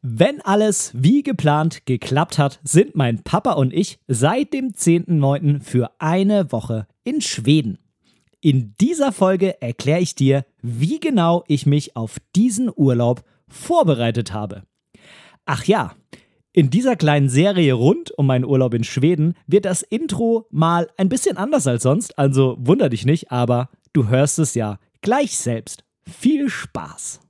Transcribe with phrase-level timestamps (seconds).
[0.00, 5.60] Wenn alles wie geplant geklappt hat, sind mein Papa und ich seit dem 10.9.
[5.60, 7.78] für eine Woche in Schweden.
[8.40, 14.62] In dieser Folge erkläre ich dir, wie genau ich mich auf diesen Urlaub vorbereitet habe.
[15.46, 15.96] Ach ja,
[16.52, 21.08] in dieser kleinen Serie rund um meinen Urlaub in Schweden wird das Intro mal ein
[21.08, 25.82] bisschen anders als sonst, also wunder dich nicht, aber du hörst es ja gleich selbst.
[26.02, 27.20] Viel Spaß!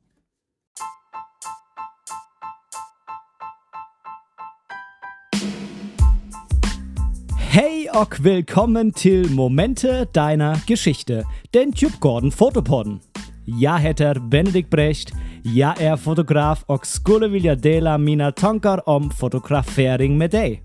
[7.50, 13.00] Hey och willkommen till Momente deiner Geschichte, den Tube-Gordon Fotopodden.
[13.44, 15.12] Jag heter Benedikt Brecht,
[15.42, 20.62] jag är fotograf och skulle vilja dela mina tankar om fotografering med dig.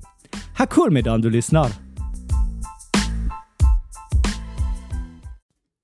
[0.57, 1.71] Ha kul medan du lyssnar!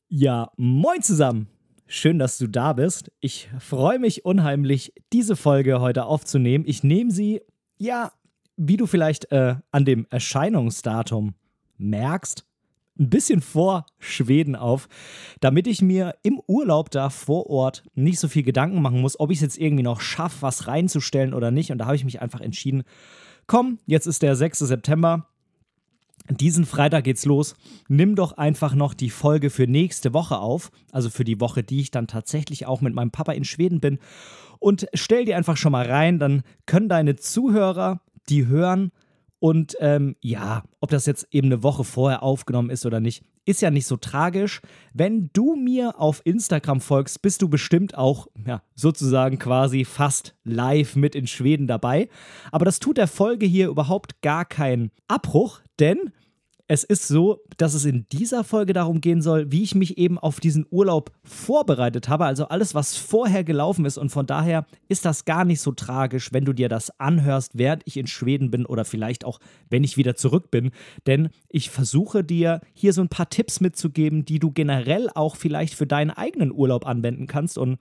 [0.08, 1.48] Ja, moin zusammen!
[1.88, 3.10] Schön, dass du da bist.
[3.22, 6.66] Ich freue mich unheimlich, diese Folge heute aufzunehmen.
[6.68, 7.40] Ich nehme sie,
[7.78, 8.12] ja,
[8.60, 11.34] wie du vielleicht äh, an dem Erscheinungsdatum
[11.78, 12.46] merkst,
[13.00, 14.90] ein bisschen vor Schweden auf,
[15.40, 19.32] damit ich mir im Urlaub da vor Ort nicht so viel Gedanken machen muss, ob
[19.32, 21.72] ich es jetzt irgendwie noch schaffe, was reinzustellen oder nicht.
[21.72, 22.84] Und da habe ich mich einfach entschieden,
[23.48, 24.60] komm, jetzt ist der 6.
[24.60, 25.28] September.
[26.30, 27.56] Diesen Freitag geht's los.
[27.88, 31.80] Nimm doch einfach noch die Folge für nächste Woche auf, also für die Woche, die
[31.80, 34.00] ich dann tatsächlich auch mit meinem Papa in Schweden bin.
[34.60, 38.92] Und stell dir einfach schon mal rein, dann können deine Zuhörer die hören.
[39.40, 43.62] Und ähm, ja, ob das jetzt eben eine Woche vorher aufgenommen ist oder nicht, ist
[43.62, 44.62] ja nicht so tragisch.
[44.94, 50.96] Wenn du mir auf Instagram folgst, bist du bestimmt auch ja, sozusagen quasi fast live
[50.96, 52.10] mit in Schweden dabei.
[52.52, 56.12] Aber das tut der Folge hier überhaupt gar keinen Abbruch, denn
[56.72, 60.20] es ist so, dass es in dieser Folge darum gehen soll, wie ich mich eben
[60.20, 62.26] auf diesen Urlaub vorbereitet habe.
[62.26, 63.98] Also alles, was vorher gelaufen ist.
[63.98, 67.82] Und von daher ist das gar nicht so tragisch, wenn du dir das anhörst, während
[67.88, 69.40] ich in Schweden bin oder vielleicht auch,
[69.72, 70.70] wenn ich wieder zurück bin.
[71.08, 75.74] Denn ich versuche dir hier so ein paar Tipps mitzugeben, die du generell auch vielleicht
[75.74, 77.58] für deinen eigenen Urlaub anwenden kannst.
[77.58, 77.80] Und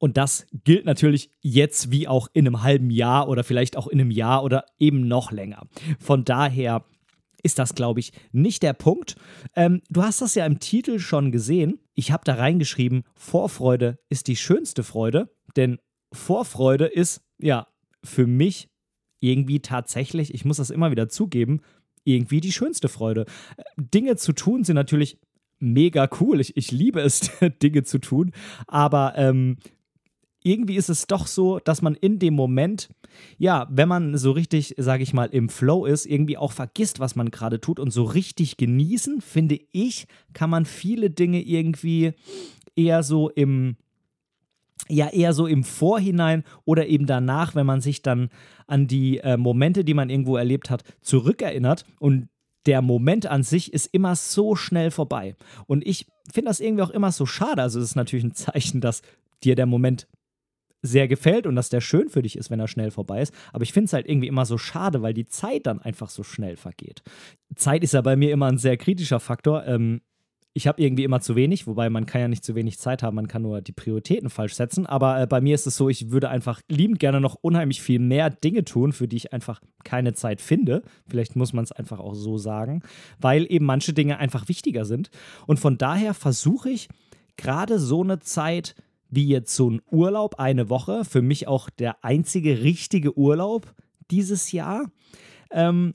[0.00, 4.00] und das gilt natürlich jetzt wie auch in einem halben Jahr oder vielleicht auch in
[4.00, 5.66] einem Jahr oder eben noch länger.
[5.98, 6.84] Von daher
[7.42, 9.16] ist das, glaube ich, nicht der Punkt.
[9.54, 11.80] Ähm, du hast das ja im Titel schon gesehen.
[11.94, 15.78] Ich habe da reingeschrieben, Vorfreude ist die schönste Freude, denn
[16.12, 17.68] Vorfreude ist, ja,
[18.04, 18.68] für mich
[19.20, 21.60] irgendwie tatsächlich, ich muss das immer wieder zugeben,
[22.04, 23.26] irgendwie die schönste Freude.
[23.76, 25.18] Dinge zu tun sind natürlich
[25.58, 26.40] mega cool.
[26.40, 27.30] Ich, ich liebe es,
[27.62, 28.32] Dinge zu tun,
[28.66, 29.58] aber ähm,
[30.48, 32.88] irgendwie ist es doch so, dass man in dem Moment,
[33.36, 37.16] ja, wenn man so richtig, sage ich mal, im Flow ist, irgendwie auch vergisst, was
[37.16, 42.12] man gerade tut und so richtig genießen, finde ich, kann man viele Dinge irgendwie
[42.76, 43.76] eher so im,
[44.88, 48.30] ja, eher so im Vorhinein oder eben danach, wenn man sich dann
[48.66, 52.28] an die äh, Momente, die man irgendwo erlebt hat, zurückerinnert und
[52.66, 55.36] der Moment an sich ist immer so schnell vorbei.
[55.66, 57.62] Und ich finde das irgendwie auch immer so schade.
[57.62, 59.00] Also, es ist natürlich ein Zeichen, dass
[59.42, 60.06] dir der Moment
[60.82, 63.34] sehr gefällt und dass der schön für dich ist, wenn er schnell vorbei ist.
[63.52, 66.22] Aber ich finde es halt irgendwie immer so schade, weil die Zeit dann einfach so
[66.22, 67.02] schnell vergeht.
[67.56, 69.66] Zeit ist ja bei mir immer ein sehr kritischer Faktor.
[69.66, 70.00] Ähm,
[70.54, 73.14] ich habe irgendwie immer zu wenig, wobei man kann ja nicht zu wenig Zeit haben,
[73.14, 74.86] man kann nur die Prioritäten falsch setzen.
[74.86, 78.00] Aber äh, bei mir ist es so, ich würde einfach liebend gerne noch unheimlich viel
[78.00, 80.82] mehr Dinge tun, für die ich einfach keine Zeit finde.
[81.06, 82.82] Vielleicht muss man es einfach auch so sagen,
[83.20, 85.10] weil eben manche Dinge einfach wichtiger sind.
[85.46, 86.88] Und von daher versuche ich
[87.36, 88.74] gerade so eine Zeit
[89.10, 93.74] wie jetzt so ein Urlaub, eine Woche, für mich auch der einzige richtige Urlaub
[94.10, 94.90] dieses Jahr,
[95.50, 95.94] ähm,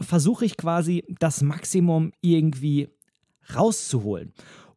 [0.00, 2.88] versuche ich quasi das Maximum irgendwie
[3.54, 4.32] rauszuholen.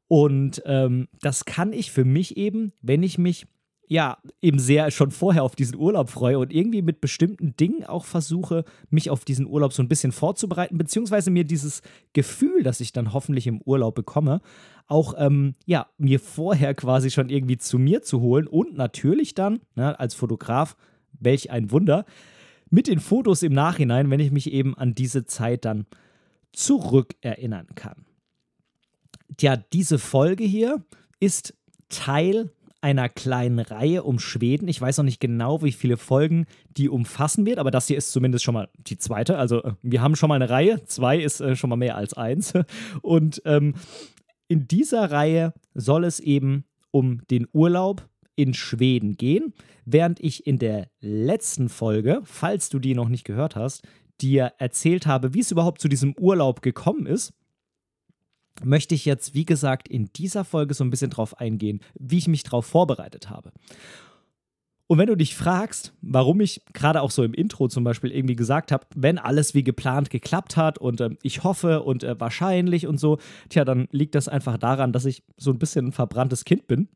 [0.07, 3.45] Und ähm, das kann ich für mich eben, wenn ich mich
[3.87, 8.03] ja, eben sehr schon vorher auf diesen Urlaub freue und irgendwie mit bestimmten Dingen auch
[8.03, 11.81] versuche, mich auf diesen Urlaub so ein bisschen vorzubereiten, beziehungsweise mir dieses
[12.11, 14.41] Gefühl, das ich dann hoffentlich im Urlaub bekomme,
[14.87, 19.59] auch, ähm, ja, mir vorher quasi schon irgendwie zu mir zu holen und natürlich dann,
[19.75, 20.75] ne, als Fotograf,
[21.19, 22.05] welch ein Wunder,
[22.69, 25.85] mit den Fotos im Nachhinein, wenn ich mich eben an diese Zeit dann
[26.51, 28.05] zurückerinnern kann.
[29.37, 30.83] Tja, diese Folge hier
[31.19, 31.53] ist
[31.89, 32.51] Teil
[32.81, 34.67] einer kleinen Reihe um Schweden.
[34.67, 38.11] Ich weiß noch nicht genau, wie viele Folgen die umfassen wird, aber das hier ist
[38.11, 39.37] zumindest schon mal die zweite.
[39.37, 40.83] Also äh, wir haben schon mal eine Reihe.
[40.85, 42.53] Zwei ist äh, schon mal mehr als eins.
[43.01, 43.73] Und ähm,
[44.47, 49.53] in dieser Reihe soll es eben um den Urlaub in Schweden gehen,
[49.85, 53.83] während ich in der letzten Folge, falls du die noch nicht gehört hast,
[54.21, 57.33] dir erzählt habe, wie es überhaupt zu diesem Urlaub gekommen ist
[58.63, 62.27] möchte ich jetzt, wie gesagt, in dieser Folge so ein bisschen drauf eingehen, wie ich
[62.27, 63.51] mich darauf vorbereitet habe.
[64.87, 68.37] Und wenn du dich fragst, warum ich gerade auch so im Intro zum Beispiel irgendwie
[68.37, 72.87] gesagt habe, wenn alles wie geplant geklappt hat und äh, ich hoffe und äh, wahrscheinlich
[72.87, 73.17] und so,
[73.49, 76.87] tja, dann liegt das einfach daran, dass ich so ein bisschen ein verbranntes Kind bin.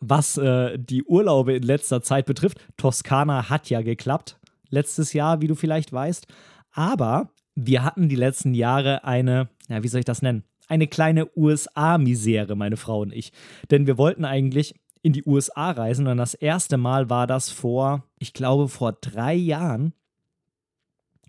[0.00, 4.40] Was äh, die Urlaube in letzter Zeit betrifft, Toskana hat ja geklappt
[4.70, 6.26] letztes Jahr, wie du vielleicht weißt.
[6.72, 10.44] Aber wir hatten die letzten Jahre eine, ja, wie soll ich das nennen?
[10.68, 13.32] Eine kleine USA-Misere, meine Frau und ich.
[13.70, 16.06] Denn wir wollten eigentlich in die USA reisen.
[16.06, 19.94] Und das erste Mal war das vor, ich glaube, vor drei Jahren.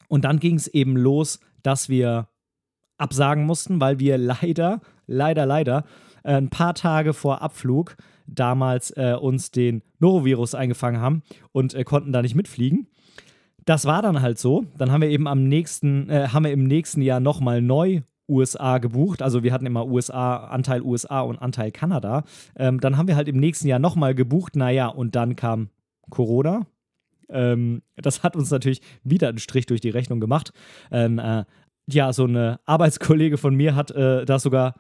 [0.08, 2.28] Und dann ging es eben los, dass wir
[2.98, 5.86] absagen mussten, weil wir leider, leider, leider
[6.24, 7.96] äh, ein paar Tage vor Abflug
[8.28, 12.88] damals äh, uns den Norovirus eingefangen haben und äh, konnten da nicht mitfliegen.
[13.66, 14.66] Das war dann halt so.
[14.78, 18.02] Dann haben wir eben am nächsten, äh, haben wir im nächsten Jahr nochmal neu
[18.32, 19.22] USA gebucht.
[19.22, 22.24] Also wir hatten immer USA, Anteil USA und Anteil Kanada.
[22.56, 24.56] Ähm, dann haben wir halt im nächsten Jahr nochmal gebucht.
[24.56, 25.70] Naja, und dann kam
[26.10, 26.66] Corona.
[27.30, 30.52] Ähm, das hat uns natürlich wieder einen Strich durch die Rechnung gemacht.
[30.92, 31.44] Ähm, äh,
[31.88, 34.76] ja, so eine Arbeitskollege von mir hat äh, da sogar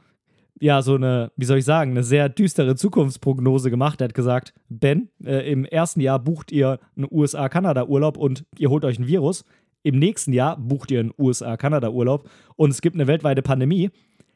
[0.60, 4.00] ja, so eine, wie soll ich sagen, eine sehr düstere Zukunftsprognose gemacht.
[4.00, 8.86] Er hat gesagt, Ben, äh, im ersten Jahr bucht ihr einen USA-Kanada-Urlaub und ihr holt
[8.86, 9.44] euch ein Virus
[9.84, 13.90] im nächsten Jahr bucht ihr einen USA-Kanada-Urlaub und es gibt eine weltweite Pandemie.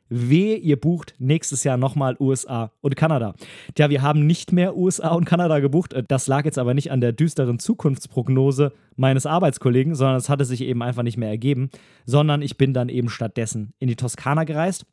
[0.07, 3.33] Wehe, ihr bucht nächstes Jahr nochmal USA und Kanada.
[3.73, 5.95] Tja, wir haben nicht mehr USA und Kanada gebucht.
[6.07, 10.61] Das lag jetzt aber nicht an der düsteren Zukunftsprognose meines Arbeitskollegen, sondern es hatte sich
[10.61, 11.69] eben einfach nicht mehr ergeben,
[12.05, 14.85] sondern ich bin dann eben stattdessen in die Toskana gereist.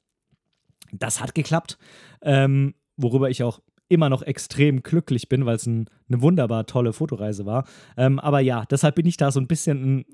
[0.93, 1.78] Das hat geklappt,
[2.22, 6.94] ähm, worüber ich auch immer noch extrem glücklich bin, weil es ein, eine wunderbar tolle
[6.94, 7.66] Fotoreise war.
[7.99, 10.04] Ähm, aber ja, deshalb bin ich da so ein bisschen ein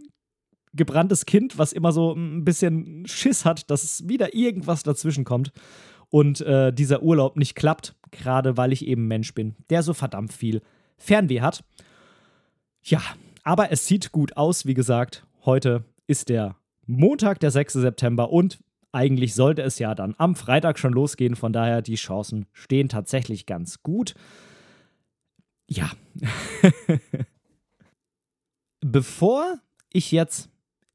[0.75, 5.53] gebranntes Kind, was immer so ein bisschen Schiss hat, dass wieder irgendwas dazwischen kommt
[6.11, 10.33] und äh, dieser Urlaub nicht klappt, gerade weil ich eben Mensch bin, der so verdammt
[10.33, 10.63] viel
[10.97, 11.65] Fernweh hat.
[12.83, 13.03] Ja,
[13.43, 15.27] aber es sieht gut aus, wie gesagt.
[15.45, 16.57] Heute ist der
[16.87, 17.75] Montag, der 6.
[17.75, 18.59] September und
[18.93, 23.47] eigentlich sollte es ja dann am Freitag schon losgehen, von daher die Chancen stehen tatsächlich
[23.47, 24.15] ganz gut.
[25.69, 25.91] Ja.
[28.81, 29.59] Bevor
[29.93, 30.49] ich jetzt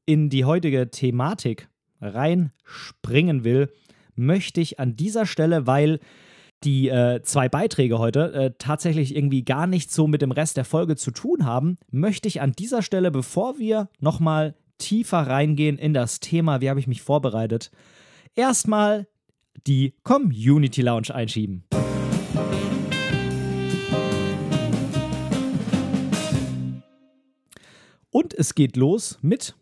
[0.06, 1.68] in die heutige Thematik
[2.00, 3.70] reinspringen will,
[4.14, 6.00] möchte ich an dieser Stelle, weil
[6.62, 10.64] die äh, zwei Beiträge heute äh, tatsächlich irgendwie gar nichts so mit dem Rest der
[10.64, 15.94] Folge zu tun haben, möchte ich an dieser Stelle, bevor wir nochmal tiefer reingehen in
[15.94, 17.70] das Thema, wie habe ich mich vorbereitet,
[18.34, 19.06] erstmal
[19.66, 21.64] die Community Lounge einschieben.
[28.10, 29.54] Und es geht los mit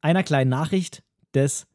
[0.00, 1.02] einer kleinen Nachricht
[1.34, 1.66] des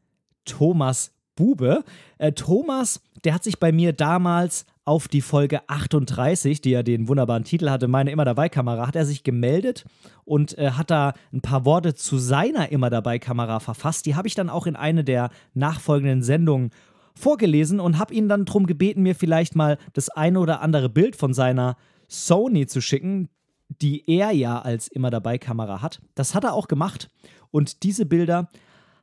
[0.44, 1.84] Thomas Bube.
[2.18, 7.08] Äh, Thomas, der hat sich bei mir damals auf die Folge 38, die ja den
[7.08, 9.84] wunderbaren Titel hatte, meine immer dabei Kamera, hat er sich gemeldet
[10.24, 14.06] und äh, hat da ein paar Worte zu seiner immer dabei Kamera verfasst.
[14.06, 16.70] Die habe ich dann auch in eine der nachfolgenden Sendungen
[17.14, 21.16] vorgelesen und habe ihn dann darum gebeten, mir vielleicht mal das eine oder andere Bild
[21.16, 21.76] von seiner
[22.08, 23.28] Sony zu schicken,
[23.68, 26.00] die er ja als immer dabei Kamera hat.
[26.14, 27.10] Das hat er auch gemacht
[27.56, 28.50] und diese Bilder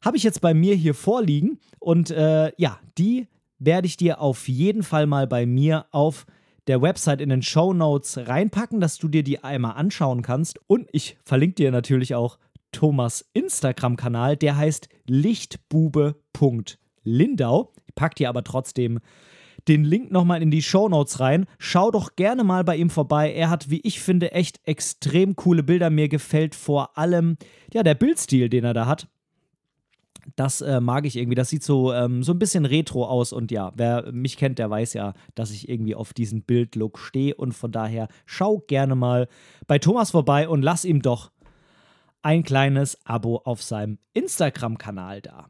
[0.02, 3.28] habe ich jetzt bei mir hier vorliegen und äh, ja, die
[3.58, 6.28] werde ich dir auf jeden Fall mal bei mir auf
[6.68, 10.60] der Website in den Show Notes reinpacken, dass du dir die einmal anschauen kannst.
[10.68, 12.38] Und ich verlinke dir natürlich auch
[12.72, 17.74] Thomas Instagram-Kanal, der heißt lichtbube.lindau.
[17.88, 19.00] Ich packe dir aber trotzdem
[19.68, 21.46] den Link nochmal in die Show Notes rein.
[21.58, 23.34] Schau doch gerne mal bei ihm vorbei.
[23.34, 25.90] Er hat, wie ich finde, echt extrem coole Bilder.
[25.90, 27.38] Mir gefällt vor allem
[27.74, 29.08] ja, der Bildstil, den er da hat.
[30.36, 31.36] Das äh, mag ich irgendwie.
[31.36, 33.34] Das sieht so, ähm, so ein bisschen retro aus.
[33.34, 37.36] Und ja, wer mich kennt, der weiß ja, dass ich irgendwie auf diesen Bildlook stehe.
[37.36, 39.28] Und von daher schau gerne mal
[39.68, 41.32] bei Thomas vorbei und lass ihm doch
[42.22, 45.50] ein kleines Abo auf seinem Instagram-Kanal da.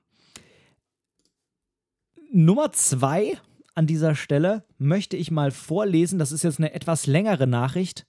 [2.32, 3.38] Nummer zwei
[3.76, 6.20] an dieser Stelle möchte ich mal vorlesen.
[6.20, 8.06] Das ist jetzt eine etwas längere Nachricht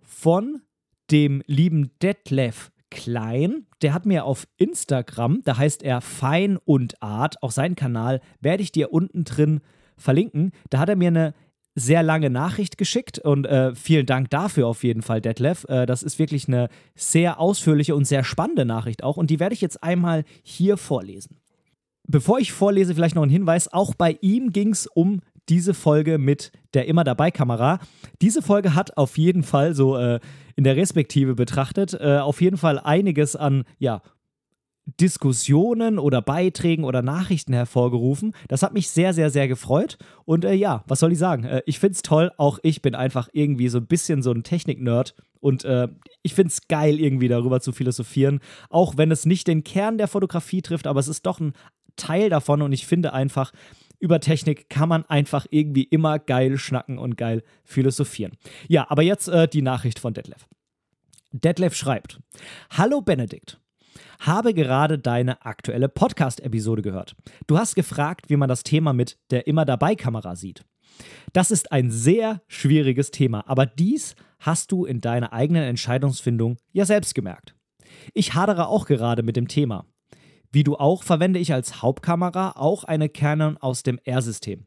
[0.00, 0.62] von
[1.10, 3.66] dem lieben Detlef Klein.
[3.82, 8.62] Der hat mir auf Instagram, da heißt er Fein und Art, auch seinen Kanal, werde
[8.62, 9.60] ich dir unten drin
[9.96, 10.52] verlinken.
[10.70, 11.34] Da hat er mir eine
[11.74, 15.64] sehr lange Nachricht geschickt und äh, vielen Dank dafür auf jeden Fall, Detlef.
[15.68, 19.54] Äh, das ist wirklich eine sehr ausführliche und sehr spannende Nachricht auch und die werde
[19.54, 21.38] ich jetzt einmal hier vorlesen.
[22.08, 26.18] Bevor ich vorlese, vielleicht noch ein Hinweis: Auch bei ihm ging es um diese Folge
[26.18, 27.80] mit der immer dabei Kamera.
[28.20, 30.20] Diese Folge hat auf jeden Fall so äh,
[30.56, 34.02] in der Respektive betrachtet äh, auf jeden Fall einiges an ja
[35.00, 38.34] Diskussionen oder Beiträgen oder Nachrichten hervorgerufen.
[38.48, 39.98] Das hat mich sehr, sehr, sehr gefreut.
[40.24, 41.44] Und äh, ja, was soll ich sagen?
[41.44, 42.32] Äh, ich finde es toll.
[42.38, 45.14] Auch ich bin einfach irgendwie so ein bisschen so ein Technik-Nerd.
[45.40, 45.88] Und äh,
[46.22, 48.40] ich finde es geil, irgendwie darüber zu philosophieren.
[48.70, 51.52] Auch wenn es nicht den Kern der Fotografie trifft, aber es ist doch ein
[51.98, 52.62] Teil davon.
[52.62, 53.52] Und ich finde einfach,
[54.00, 58.32] über Technik kann man einfach irgendwie immer geil schnacken und geil philosophieren.
[58.68, 60.46] Ja, aber jetzt äh, die Nachricht von Detlef.
[61.32, 62.20] Detlef schreibt:
[62.70, 63.60] Hallo Benedikt.
[64.20, 67.14] Habe gerade deine aktuelle Podcast-Episode gehört.
[67.46, 70.64] Du hast gefragt, wie man das Thema mit der immer dabei Kamera sieht.
[71.32, 76.84] Das ist ein sehr schwieriges Thema, aber dies hast du in deiner eigenen Entscheidungsfindung ja
[76.84, 77.54] selbst gemerkt.
[78.14, 79.84] Ich hadere auch gerade mit dem Thema.
[80.50, 84.66] Wie du auch verwende ich als Hauptkamera auch eine Canon aus dem R-System.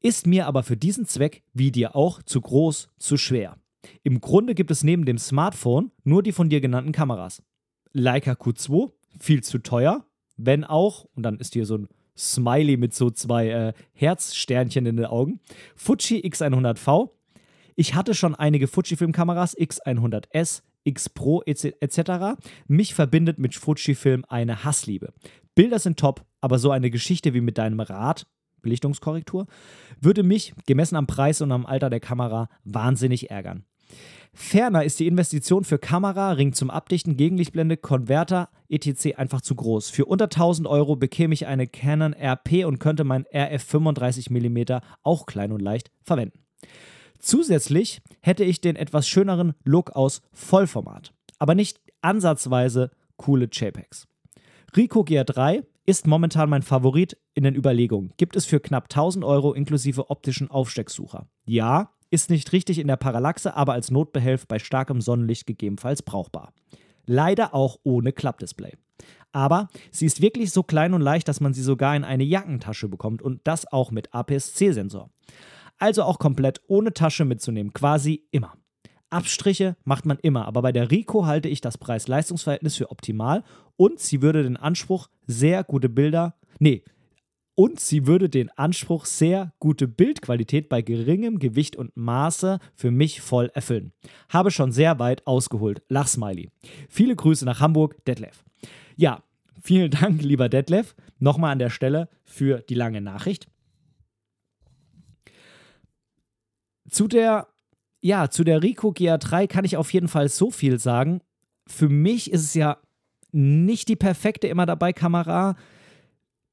[0.00, 3.56] Ist mir aber für diesen Zweck wie dir auch zu groß, zu schwer.
[4.02, 7.42] Im Grunde gibt es neben dem Smartphone nur die von dir genannten Kameras.
[7.92, 10.04] Leica Q2, viel zu teuer,
[10.36, 14.96] wenn auch, und dann ist hier so ein Smiley mit so zwei äh, Herzsternchen in
[14.96, 15.40] den Augen.
[15.74, 17.10] Fuji X100V.
[17.76, 22.36] Ich hatte schon einige Fujifilm-Kameras, X100S, X Pro etc.
[22.66, 25.12] Mich verbindet mit Fujifilm eine Hassliebe.
[25.54, 28.26] Bilder sind top, aber so eine Geschichte wie mit deinem Rad,
[28.62, 29.46] Belichtungskorrektur,
[30.00, 33.64] würde mich, gemessen am Preis und am Alter der Kamera, wahnsinnig ärgern.
[34.32, 39.16] Ferner ist die Investition für Kamera, Ring zum Abdichten, Gegenlichtblende, Konverter etc.
[39.16, 39.90] einfach zu groß.
[39.90, 44.78] Für unter 1000 Euro bekäme ich eine Canon RP und könnte mein RF 35 mm
[45.04, 46.40] auch klein und leicht verwenden.
[47.24, 54.06] Zusätzlich hätte ich den etwas schöneren Look aus Vollformat, aber nicht ansatzweise coole JPEGs.
[54.76, 58.12] Rico GR3 ist momentan mein Favorit in den Überlegungen.
[58.18, 61.26] Gibt es für knapp 1000 Euro inklusive optischen Aufstecksucher.
[61.46, 66.52] Ja, ist nicht richtig in der Parallaxe, aber als Notbehelf bei starkem Sonnenlicht gegebenenfalls brauchbar.
[67.06, 68.74] Leider auch ohne Klappdisplay.
[69.32, 72.90] Aber sie ist wirklich so klein und leicht, dass man sie sogar in eine Jackentasche
[72.90, 75.08] bekommt und das auch mit APS-C-Sensor.
[75.78, 78.54] Also auch komplett ohne Tasche mitzunehmen, quasi immer.
[79.10, 83.44] Abstriche macht man immer, aber bei der Rico halte ich das Preis-Leistungs-Verhältnis für optimal
[83.76, 86.82] und sie würde den Anspruch sehr gute Bilder, nee,
[87.54, 93.20] und sie würde den Anspruch sehr gute Bildqualität bei geringem Gewicht und Maße für mich
[93.20, 93.92] voll erfüllen.
[94.28, 95.82] Habe schon sehr weit ausgeholt.
[95.88, 96.50] Lachsmiley.
[96.88, 98.44] Viele Grüße nach Hamburg, Detlef.
[98.96, 99.22] Ja,
[99.62, 103.46] vielen Dank, lieber Detlef, nochmal an der Stelle für die lange Nachricht.
[106.90, 107.48] Zu der,
[108.00, 111.20] ja, zu der Rico GA3 kann ich auf jeden Fall so viel sagen.
[111.66, 112.78] Für mich ist es ja
[113.32, 115.56] nicht die perfekte immer dabei Kamera,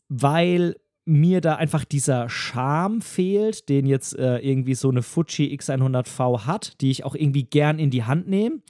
[0.09, 6.45] weil mir da einfach dieser Charme fehlt, den jetzt äh, irgendwie so eine Fuji X100V
[6.45, 8.61] hat, die ich auch irgendwie gern in die Hand nehme.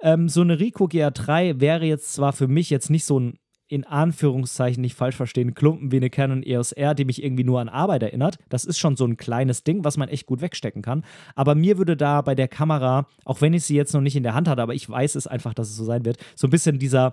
[0.00, 3.38] Ähm, so eine Rico GR3 wäre jetzt zwar für mich jetzt nicht so ein
[3.68, 7.60] in Anführungszeichen nicht falsch verstehen, Klumpen wie eine Canon EOS R, die mich irgendwie nur
[7.60, 8.38] an Arbeit erinnert.
[8.48, 11.04] Das ist schon so ein kleines Ding, was man echt gut wegstecken kann.
[11.34, 14.22] Aber mir würde da bei der Kamera, auch wenn ich sie jetzt noch nicht in
[14.22, 16.50] der Hand hatte, aber ich weiß es einfach, dass es so sein wird, so ein
[16.50, 17.12] bisschen dieser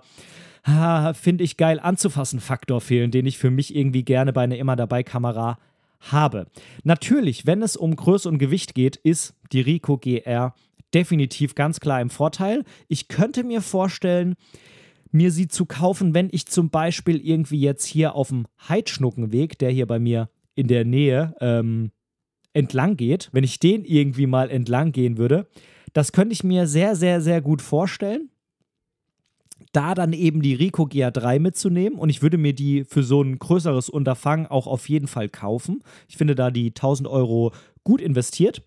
[1.12, 4.74] finde ich geil anzufassen Faktor fehlen, den ich für mich irgendwie gerne bei einer immer
[4.74, 5.58] dabei Kamera
[6.00, 6.48] habe.
[6.82, 10.54] Natürlich, wenn es um Größe und Gewicht geht, ist die Ricoh GR
[10.92, 12.64] definitiv ganz klar im Vorteil.
[12.88, 14.34] Ich könnte mir vorstellen,
[15.10, 19.70] mir sie zu kaufen, wenn ich zum Beispiel irgendwie jetzt hier auf dem Heidschnuckenweg, der
[19.70, 21.90] hier bei mir in der Nähe ähm,
[22.52, 25.46] entlang geht, wenn ich den irgendwie mal entlang gehen würde.
[25.92, 28.30] Das könnte ich mir sehr, sehr, sehr gut vorstellen
[29.72, 33.38] da dann eben die Rico GR3 mitzunehmen und ich würde mir die für so ein
[33.38, 35.82] größeres Unterfangen auch auf jeden Fall kaufen.
[36.08, 37.52] Ich finde da die 1000 Euro
[37.84, 38.62] gut investiert,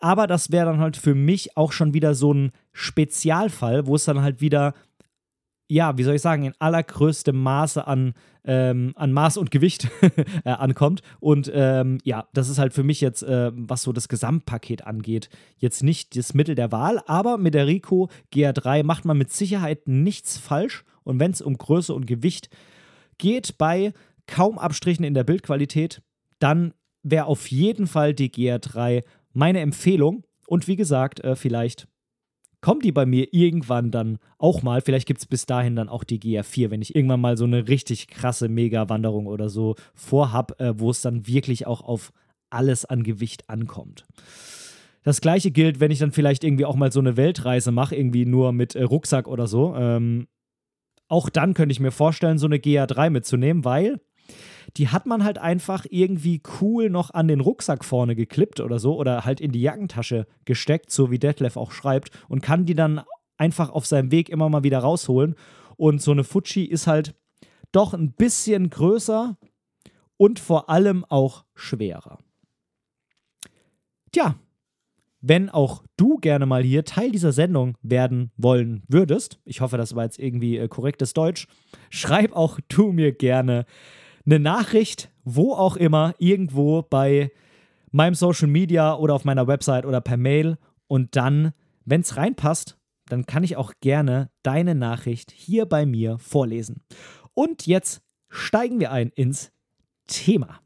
[0.00, 4.04] aber das wäre dann halt für mich auch schon wieder so ein Spezialfall, wo es
[4.04, 4.74] dann halt wieder
[5.68, 9.88] ja, wie soll ich sagen, in allergrößtem Maße an, ähm, an Maß und Gewicht
[10.44, 11.00] äh, ankommt.
[11.20, 15.30] Und ähm, ja, das ist halt für mich jetzt, äh, was so das Gesamtpaket angeht,
[15.56, 19.88] jetzt nicht das Mittel der Wahl, aber mit der Rico GR3 macht man mit Sicherheit
[19.88, 20.84] nichts falsch.
[21.02, 22.50] Und wenn es um Größe und Gewicht
[23.18, 23.92] geht, bei
[24.26, 26.02] kaum Abstrichen in der Bildqualität,
[26.38, 29.02] dann wäre auf jeden Fall die GR3
[29.32, 30.24] meine Empfehlung.
[30.46, 31.88] Und wie gesagt, äh, vielleicht
[32.64, 34.80] kommt die bei mir irgendwann dann auch mal.
[34.80, 37.68] Vielleicht gibt es bis dahin dann auch die GR4, wenn ich irgendwann mal so eine
[37.68, 42.10] richtig krasse Mega-Wanderung oder so vorhab, äh, wo es dann wirklich auch auf
[42.48, 44.06] alles an Gewicht ankommt.
[45.02, 48.24] Das gleiche gilt, wenn ich dann vielleicht irgendwie auch mal so eine Weltreise mache, irgendwie
[48.24, 49.76] nur mit äh, Rucksack oder so.
[49.76, 50.26] Ähm,
[51.06, 54.00] auch dann könnte ich mir vorstellen, so eine GR3 mitzunehmen, weil
[54.76, 58.96] die hat man halt einfach irgendwie cool noch an den Rucksack vorne geklippt oder so
[58.98, 63.02] oder halt in die Jackentasche gesteckt, so wie Detlef auch schreibt, und kann die dann
[63.36, 65.34] einfach auf seinem Weg immer mal wieder rausholen.
[65.76, 67.14] Und so eine Fuji ist halt
[67.72, 69.36] doch ein bisschen größer
[70.16, 72.18] und vor allem auch schwerer.
[74.12, 74.36] Tja,
[75.20, 79.96] wenn auch du gerne mal hier Teil dieser Sendung werden wollen würdest, ich hoffe, das
[79.96, 81.48] war jetzt irgendwie äh, korrektes Deutsch,
[81.90, 83.64] schreib auch du mir gerne
[84.26, 87.30] eine Nachricht, wo auch immer, irgendwo bei
[87.90, 90.56] meinem Social Media oder auf meiner Website oder per Mail.
[90.86, 91.52] Und dann,
[91.84, 96.82] wenn es reinpasst, dann kann ich auch gerne deine Nachricht hier bei mir vorlesen.
[97.34, 99.52] Und jetzt steigen wir ein ins
[100.06, 100.60] Thema.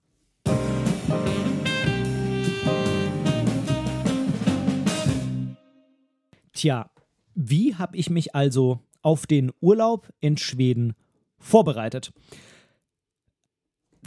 [6.52, 6.90] Tja,
[7.34, 10.94] wie habe ich mich also auf den Urlaub in Schweden
[11.38, 12.12] vorbereitet?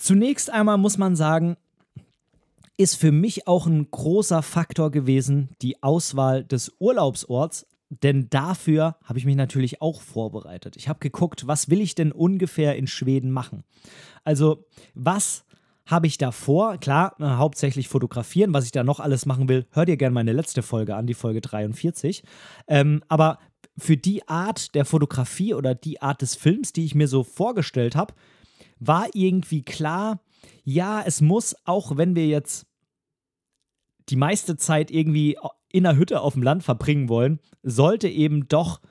[0.01, 1.57] Zunächst einmal muss man sagen,
[2.75, 9.19] ist für mich auch ein großer Faktor gewesen die Auswahl des Urlaubsorts, denn dafür habe
[9.19, 10.75] ich mich natürlich auch vorbereitet.
[10.75, 13.63] Ich habe geguckt, was will ich denn ungefähr in Schweden machen?
[14.23, 14.65] Also,
[14.95, 15.45] was
[15.85, 16.79] habe ich davor?
[16.79, 19.67] Klar, äh, hauptsächlich fotografieren, was ich da noch alles machen will.
[19.69, 22.23] Hör dir gerne meine letzte Folge an, die Folge 43.
[22.67, 23.37] Ähm, aber
[23.77, 27.95] für die Art der Fotografie oder die Art des Films, die ich mir so vorgestellt
[27.95, 28.15] habe,
[28.81, 30.19] war irgendwie klar,
[30.63, 32.65] ja, es muss, auch wenn wir jetzt
[34.09, 35.37] die meiste Zeit irgendwie
[35.71, 38.81] in der Hütte auf dem Land verbringen wollen, sollte eben doch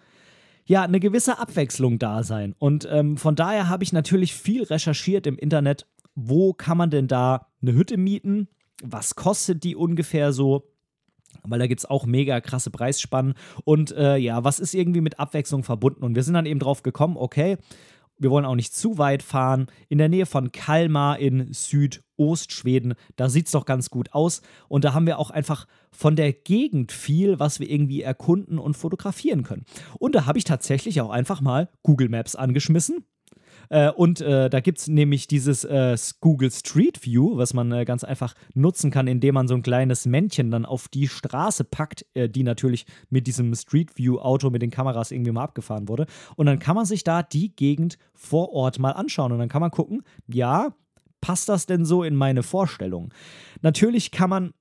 [0.65, 2.55] ja eine gewisse Abwechslung da sein.
[2.59, 7.09] Und ähm, von daher habe ich natürlich viel recherchiert im Internet, wo kann man denn
[7.09, 8.49] da eine Hütte mieten?
[8.83, 10.73] Was kostet die ungefähr so?
[11.43, 13.35] Weil da gibt es auch mega krasse Preisspannen.
[13.65, 16.05] Und äh, ja, was ist irgendwie mit Abwechslung verbunden?
[16.05, 17.57] Und wir sind dann eben drauf gekommen, okay,
[18.21, 19.67] wir wollen auch nicht zu weit fahren.
[19.89, 24.43] In der Nähe von Kalmar in Südostschweden, da sieht es doch ganz gut aus.
[24.69, 28.77] Und da haben wir auch einfach von der Gegend viel, was wir irgendwie erkunden und
[28.77, 29.65] fotografieren können.
[29.99, 33.05] Und da habe ich tatsächlich auch einfach mal Google Maps angeschmissen
[33.71, 37.85] äh, und äh, da gibt es nämlich dieses äh, Google Street View, was man äh,
[37.85, 42.05] ganz einfach nutzen kann, indem man so ein kleines Männchen dann auf die Straße packt,
[42.15, 46.07] die natürlich mit diesem Street View Auto mit den Kameras irgendwie mal abgefahren wurde.
[46.37, 49.61] Und dann kann man sich da die Gegend vor Ort mal anschauen und dann kann
[49.61, 50.75] man gucken, ja,
[51.21, 53.13] passt das denn so in meine Vorstellung?
[53.63, 54.53] Natürlich kann man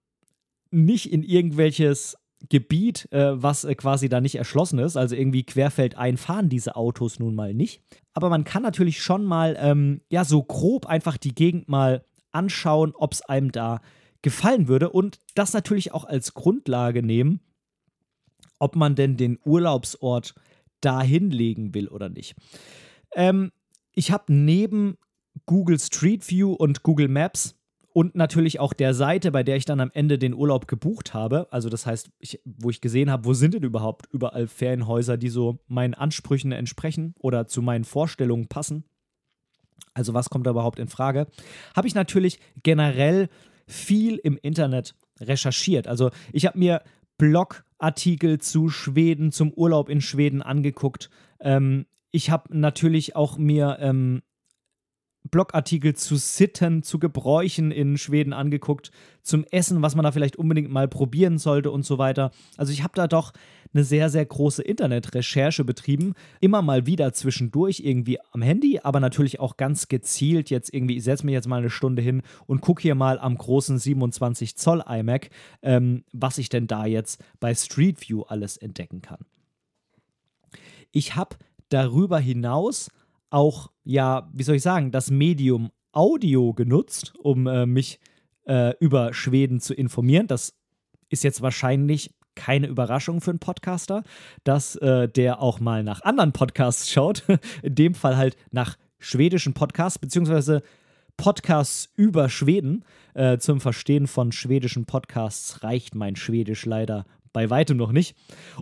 [0.71, 2.15] nicht in irgendwelches
[2.47, 4.95] Gebiet, äh, was äh, quasi da nicht erschlossen ist.
[4.95, 7.81] Also irgendwie querfeldein fahren diese Autos nun mal nicht.
[8.13, 12.93] Aber man kann natürlich schon mal, ähm, ja, so grob einfach die Gegend mal anschauen,
[12.95, 13.81] ob es einem da
[14.21, 17.39] gefallen würde und das natürlich auch als Grundlage nehmen,
[18.59, 20.35] ob man denn den Urlaubsort
[20.81, 22.35] da hinlegen will oder nicht.
[23.15, 23.51] Ähm,
[23.93, 24.97] ich habe neben
[25.45, 27.55] Google Street View und Google Maps
[27.99, 31.51] und natürlich auch der Seite, bei der ich dann am Ende den Urlaub gebucht habe.
[31.51, 35.27] Also das heißt, ich, wo ich gesehen habe, wo sind denn überhaupt überall Ferienhäuser, die
[35.27, 38.85] so meinen Ansprüchen entsprechen oder zu meinen Vorstellungen passen.
[39.93, 41.27] Also was kommt da überhaupt in Frage?
[41.75, 43.27] Habe ich natürlich generell
[43.67, 45.89] viel im Internet recherchiert.
[45.89, 46.83] Also ich habe mir
[47.17, 51.09] Blogartikel zu Schweden, zum Urlaub in Schweden angeguckt.
[51.41, 54.21] Ähm, ich habe natürlich auch mir ähm,
[55.31, 60.71] Blogartikel zu Sitten, zu Gebräuchen in Schweden angeguckt, zum Essen, was man da vielleicht unbedingt
[60.71, 62.31] mal probieren sollte und so weiter.
[62.57, 63.33] Also ich habe da doch
[63.73, 66.13] eine sehr, sehr große Internetrecherche betrieben.
[66.39, 71.03] Immer mal wieder zwischendurch irgendwie am Handy, aber natürlich auch ganz gezielt jetzt irgendwie, ich
[71.03, 74.83] setze mich jetzt mal eine Stunde hin und gucke hier mal am großen 27 Zoll
[74.87, 75.29] iMac,
[75.61, 79.19] ähm, was ich denn da jetzt bei Street View alles entdecken kann.
[80.91, 81.35] Ich habe
[81.69, 82.89] darüber hinaus
[83.29, 87.99] auch, ja, wie soll ich sagen, das Medium Audio genutzt, um äh, mich
[88.45, 90.27] äh, über Schweden zu informieren.
[90.27, 90.53] Das
[91.09, 94.03] ist jetzt wahrscheinlich keine Überraschung für einen Podcaster,
[94.43, 97.23] dass äh, der auch mal nach anderen Podcasts schaut.
[97.63, 100.61] In dem Fall halt nach schwedischen Podcasts, beziehungsweise
[101.17, 102.85] Podcasts über Schweden.
[103.15, 108.15] Äh, zum Verstehen von schwedischen Podcasts reicht mein Schwedisch leider bei weitem noch nicht.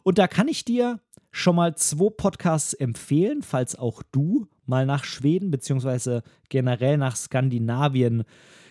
[0.04, 5.04] Und da kann ich dir schon mal zwei Podcasts empfehlen, falls auch du mal nach
[5.04, 8.24] Schweden beziehungsweise generell nach Skandinavien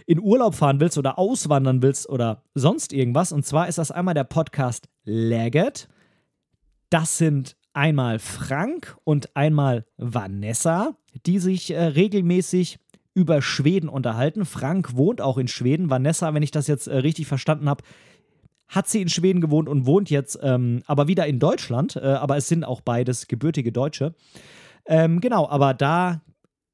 [0.07, 3.33] in Urlaub fahren willst oder auswandern willst oder sonst irgendwas.
[3.33, 5.89] Und zwar ist das einmal der Podcast Läget.
[6.91, 12.79] Das sind einmal Frank und einmal Vanessa, die sich äh, regelmäßig
[13.15, 14.45] über Schweden unterhalten.
[14.45, 15.91] Frank wohnt auch in Schweden.
[15.91, 17.83] Vanessa, wenn ich das jetzt äh, richtig verstanden habe,
[18.69, 21.97] hat sie in Schweden gewohnt und wohnt jetzt ähm, aber wieder in Deutschland.
[21.97, 24.15] Äh, aber es sind auch beides gebürtige Deutsche.
[24.87, 26.23] Ähm, genau, aber da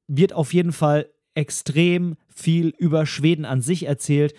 [0.07, 4.33] wird auf jeden Fall extrem viel über Schweden an sich erzählt,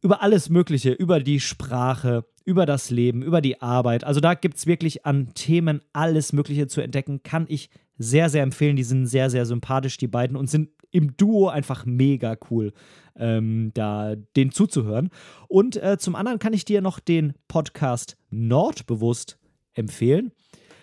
[0.00, 4.04] über alles Mögliche, über die Sprache, über das Leben, über die Arbeit.
[4.04, 8.42] Also da gibt es wirklich an Themen alles Mögliche zu entdecken, kann ich sehr, sehr
[8.42, 8.76] empfehlen.
[8.76, 12.72] Die sind sehr, sehr sympathisch, die beiden, und sind im Duo einfach mega cool,
[13.18, 15.10] ähm, da den zuzuhören.
[15.48, 19.38] Und äh, zum anderen kann ich dir noch den Podcast Nordbewusst
[19.74, 20.32] empfehlen.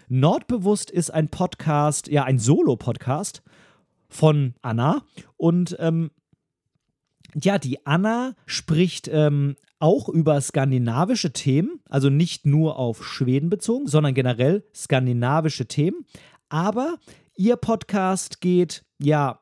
[0.07, 3.41] Nordbewusst ist ein Podcast, ja, ein Solo-Podcast
[4.07, 5.03] von Anna.
[5.37, 6.11] Und ähm,
[7.33, 13.87] ja, die Anna spricht ähm, auch über skandinavische Themen, also nicht nur auf Schweden bezogen,
[13.87, 16.05] sondern generell skandinavische Themen.
[16.49, 16.97] Aber
[17.35, 19.41] ihr Podcast geht ja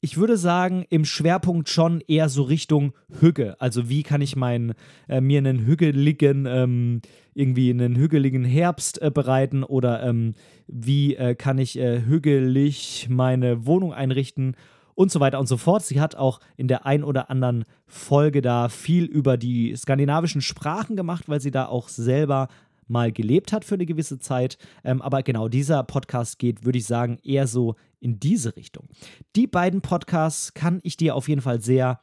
[0.00, 3.60] ich würde sagen, im Schwerpunkt schon eher so Richtung Hügge.
[3.60, 4.74] Also wie kann ich mein,
[5.08, 7.02] äh, mir einen hügeligen, ähm,
[7.34, 10.34] irgendwie einen hügeligen Herbst äh, bereiten oder ähm,
[10.66, 14.56] wie äh, kann ich äh, hügelig meine Wohnung einrichten
[14.94, 15.82] und so weiter und so fort.
[15.82, 20.96] Sie hat auch in der ein oder anderen Folge da viel über die skandinavischen Sprachen
[20.96, 22.48] gemacht, weil sie da auch selber
[22.90, 24.58] mal gelebt hat für eine gewisse Zeit.
[24.82, 28.88] Ähm, aber genau, dieser Podcast geht, würde ich sagen, eher so in diese Richtung.
[29.36, 32.00] Die beiden Podcasts kann ich dir auf jeden Fall sehr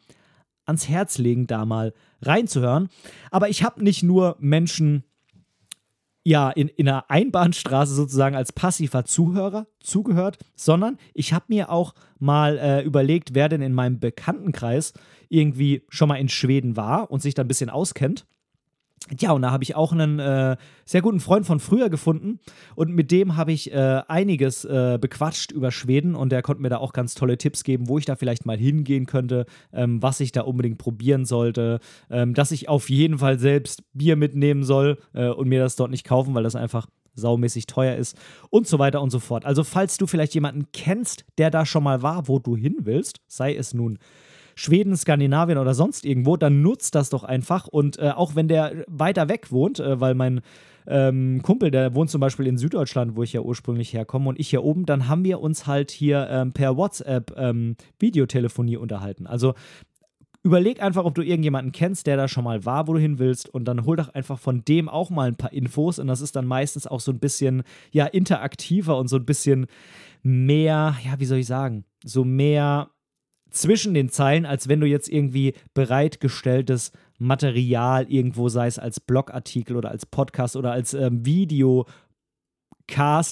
[0.66, 2.90] ans Herz legen, da mal reinzuhören.
[3.32, 5.04] Aber ich habe nicht nur Menschen
[6.28, 11.94] ja, in, in einer Einbahnstraße sozusagen als passiver Zuhörer zugehört, sondern ich habe mir auch
[12.20, 14.92] mal äh, überlegt, wer denn in meinem Bekanntenkreis
[15.30, 18.26] irgendwie schon mal in Schweden war und sich da ein bisschen auskennt.
[19.20, 22.40] Ja, und da habe ich auch einen äh, sehr guten Freund von früher gefunden.
[22.76, 26.14] Und mit dem habe ich äh, einiges äh, bequatscht über Schweden.
[26.14, 28.58] Und der konnte mir da auch ganz tolle Tipps geben, wo ich da vielleicht mal
[28.58, 31.80] hingehen könnte, ähm, was ich da unbedingt probieren sollte,
[32.10, 35.92] ähm, dass ich auf jeden Fall selbst Bier mitnehmen soll äh, und mir das dort
[35.92, 38.18] nicht kaufen, weil das einfach saumäßig teuer ist.
[38.50, 39.46] Und so weiter und so fort.
[39.46, 43.22] Also falls du vielleicht jemanden kennst, der da schon mal war, wo du hin willst,
[43.28, 44.00] sei es nun
[44.58, 47.68] Schweden, Skandinavien oder sonst irgendwo, dann nutzt das doch einfach.
[47.68, 50.42] Und äh, auch wenn der weiter weg wohnt, äh, weil mein
[50.88, 54.50] ähm, Kumpel, der wohnt zum Beispiel in Süddeutschland, wo ich ja ursprünglich herkomme, und ich
[54.50, 59.28] hier oben, dann haben wir uns halt hier ähm, per WhatsApp ähm, Videotelefonie unterhalten.
[59.28, 59.54] Also
[60.42, 63.50] überleg einfach, ob du irgendjemanden kennst, der da schon mal war, wo du hin willst,
[63.50, 66.00] und dann hol doch einfach von dem auch mal ein paar Infos.
[66.00, 69.68] Und das ist dann meistens auch so ein bisschen, ja, interaktiver und so ein bisschen
[70.24, 72.90] mehr, ja, wie soll ich sagen, so mehr
[73.50, 79.76] zwischen den Zeilen, als wenn du jetzt irgendwie bereitgestelltes Material irgendwo, sei es als Blogartikel
[79.76, 81.88] oder als Podcast oder als ähm, Videocast,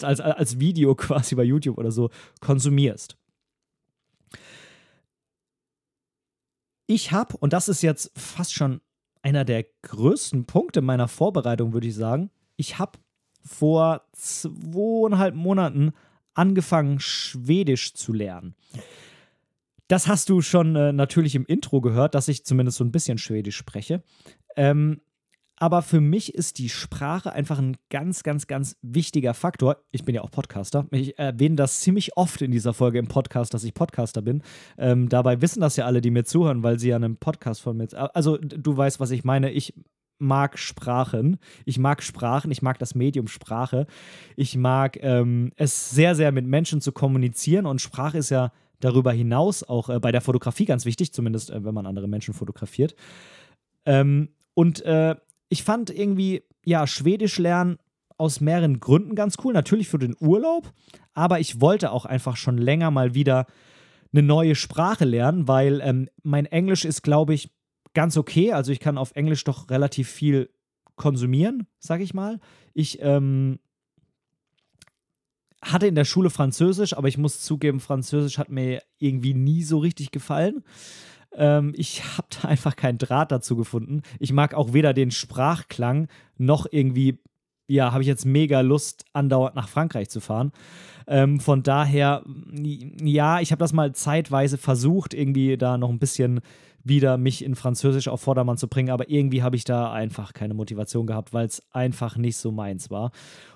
[0.04, 2.10] als, als Video quasi bei YouTube oder so
[2.42, 3.18] konsumierst.
[6.88, 8.82] Ich habe, und das ist jetzt fast schon
[9.24, 13.00] einer der größten Punkte meiner Vorbereitung, würde ich sagen, ich habe
[13.42, 15.94] vor zweieinhalb Monaten
[16.36, 18.56] angefangen, Schwedisch zu lernen.
[19.88, 23.18] Das hast du schon äh, natürlich im Intro gehört, dass ich zumindest so ein bisschen
[23.18, 24.04] Schwedisch spreche.
[24.56, 25.02] Ähm,
[25.58, 29.78] aber für mich ist die Sprache einfach ein ganz, ganz, ganz wichtiger Faktor.
[29.92, 30.86] Ich bin ja auch Podcaster.
[30.92, 34.44] Ich erwähne das ziemlich oft in dieser Folge im Podcast, dass ich Podcaster bin.
[34.78, 37.78] Ähm, dabei wissen das ja alle, die mir zuhören, weil sie ja einen Podcast von
[37.78, 37.88] mir.
[38.14, 39.52] Also, du weißt, was ich meine.
[39.52, 39.74] Ich
[40.18, 41.38] mag Sprachen.
[41.64, 42.52] Ich mag Sprachen.
[42.52, 43.88] Ich mag das Medium Sprache.
[44.36, 47.66] Ich mag ähm, es sehr, sehr mit Menschen zu kommunizieren.
[47.66, 51.64] Und Sprache ist ja darüber hinaus auch äh, bei der Fotografie ganz wichtig, zumindest äh,
[51.64, 52.96] wenn man andere Menschen fotografiert.
[53.86, 55.16] Ähm, und äh,
[55.50, 57.78] ich fand irgendwie, ja, Schwedisch lernen
[58.18, 59.54] aus mehreren Gründen ganz cool.
[59.54, 60.72] Natürlich für den Urlaub,
[61.14, 63.46] aber ich wollte auch einfach schon länger mal wieder
[64.14, 67.52] eine neue Sprache lernen, weil ähm, mein Englisch ist, glaube ich,
[67.94, 68.54] ganz okay.
[68.54, 70.50] Also ich kann auf Englisch doch relativ viel
[70.96, 72.40] konsumieren, sage ich mal.
[72.74, 73.60] Ich ähm,
[75.72, 79.80] hatte in der Schule Französisch, aber ich muss zugeben, Französisch hat mir irgendwie nie so
[79.80, 80.64] richtig gefallen.
[81.34, 84.02] Ähm, ich habe da einfach keinen Draht dazu gefunden.
[84.20, 87.20] Ich mag auch weder den Sprachklang noch irgendwie,
[87.68, 90.52] ja, habe ich jetzt mega Lust, andauernd nach Frankreich zu fahren.
[91.08, 92.24] Ähm, von daher,
[93.02, 96.42] ja, ich habe das mal zeitweise versucht, irgendwie da noch ein bisschen
[96.84, 100.54] wieder mich in Französisch auf Vordermann zu bringen, aber irgendwie habe ich da einfach keine
[100.54, 103.12] Motivation gehabt, weil es einfach nicht so meins war.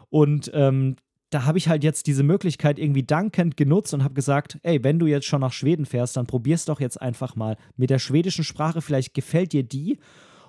[0.10, 0.96] Und ähm,
[1.30, 5.00] da habe ich halt jetzt diese Möglichkeit irgendwie dankend genutzt und habe gesagt, ey, wenn
[5.00, 8.44] du jetzt schon nach Schweden fährst, dann probier's doch jetzt einfach mal mit der schwedischen
[8.44, 8.82] Sprache.
[8.82, 10.00] Vielleicht gefällt dir die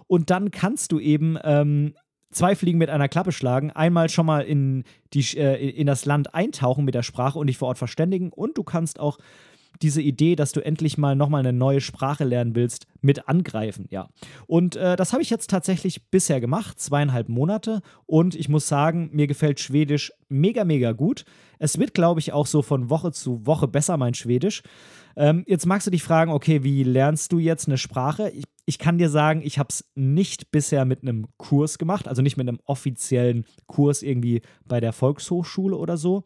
[0.07, 1.95] und dann kannst du eben ähm,
[2.31, 3.71] zwei Fliegen mit einer Klappe schlagen.
[3.71, 7.59] Einmal schon mal in, die, äh, in das Land eintauchen mit der Sprache und dich
[7.59, 9.19] vor Ort verständigen und du kannst auch
[9.83, 14.09] diese Idee, dass du endlich mal nochmal eine neue Sprache lernen willst, mit angreifen, ja.
[14.47, 17.81] Und äh, das habe ich jetzt tatsächlich bisher gemacht, zweieinhalb Monate.
[18.07, 21.25] Und ich muss sagen, mir gefällt Schwedisch mega, mega gut.
[21.59, 24.63] Es wird, glaube ich, auch so von Woche zu Woche besser, mein Schwedisch.
[25.17, 28.31] Ähm, jetzt magst du dich fragen, okay, wie lernst du jetzt eine Sprache?
[28.31, 32.23] Ich, ich kann dir sagen, ich habe es nicht bisher mit einem Kurs gemacht, also
[32.23, 36.25] nicht mit einem offiziellen Kurs irgendwie bei der Volkshochschule oder so.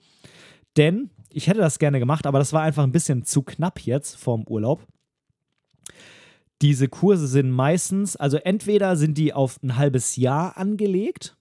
[0.76, 4.16] Denn ich hätte das gerne gemacht, aber das war einfach ein bisschen zu knapp jetzt
[4.16, 4.86] vorm Urlaub.
[6.62, 11.36] Diese Kurse sind meistens, also entweder sind die auf ein halbes Jahr angelegt,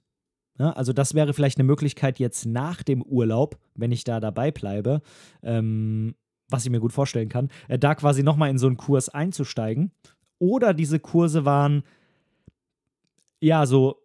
[0.59, 4.51] ja, also das wäre vielleicht eine Möglichkeit jetzt nach dem Urlaub, wenn ich da dabei
[4.51, 5.01] bleibe,
[5.41, 6.15] ähm,
[6.49, 9.91] was ich mir gut vorstellen kann, äh, da quasi nochmal in so einen Kurs einzusteigen.
[10.37, 11.83] Oder diese Kurse waren
[13.39, 14.01] ja so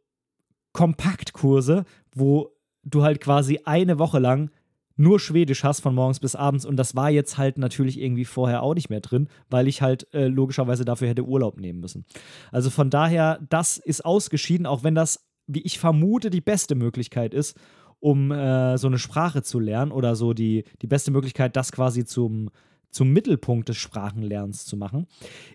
[0.72, 4.50] Kompaktkurse, wo du halt quasi eine Woche lang
[4.98, 8.62] nur Schwedisch hast von morgens bis abends und das war jetzt halt natürlich irgendwie vorher
[8.62, 12.04] auch nicht mehr drin, weil ich halt äh, logischerweise dafür hätte Urlaub nehmen müssen.
[12.52, 17.34] Also von daher, das ist ausgeschieden, auch wenn das wie ich vermute, die beste Möglichkeit
[17.34, 17.56] ist,
[18.00, 22.04] um äh, so eine Sprache zu lernen oder so die, die beste Möglichkeit, das quasi
[22.04, 22.50] zum,
[22.90, 25.06] zum Mittelpunkt des Sprachenlernens zu machen.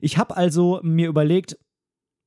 [0.02, 1.58] Ich habe also mir überlegt,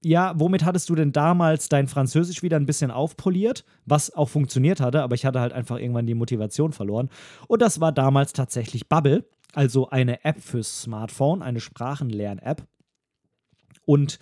[0.07, 4.81] ja, womit hattest du denn damals dein Französisch wieder ein bisschen aufpoliert, was auch funktioniert
[4.81, 7.11] hatte, aber ich hatte halt einfach irgendwann die Motivation verloren.
[7.49, 12.63] Und das war damals tatsächlich Bubble, also eine App fürs Smartphone, eine Sprachenlern-App.
[13.85, 14.21] Und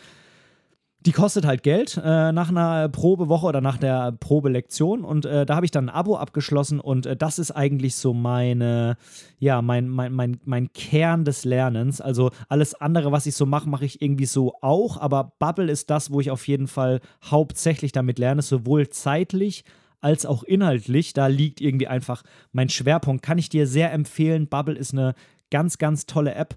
[1.06, 5.56] die kostet halt Geld äh, nach einer Probewoche oder nach der Probelektion und äh, da
[5.56, 8.96] habe ich dann ein Abo abgeschlossen und äh, das ist eigentlich so meine,
[9.38, 12.00] ja, mein, mein, mein, mein Kern des Lernens.
[12.00, 15.90] Also alles andere, was ich so mache, mache ich irgendwie so auch, aber Bubble ist
[15.90, 19.64] das, wo ich auf jeden Fall hauptsächlich damit lerne, sowohl zeitlich
[20.00, 21.12] als auch inhaltlich.
[21.12, 23.22] Da liegt irgendwie einfach mein Schwerpunkt.
[23.22, 24.48] Kann ich dir sehr empfehlen.
[24.48, 25.14] Bubble ist eine
[25.50, 26.56] ganz, ganz tolle App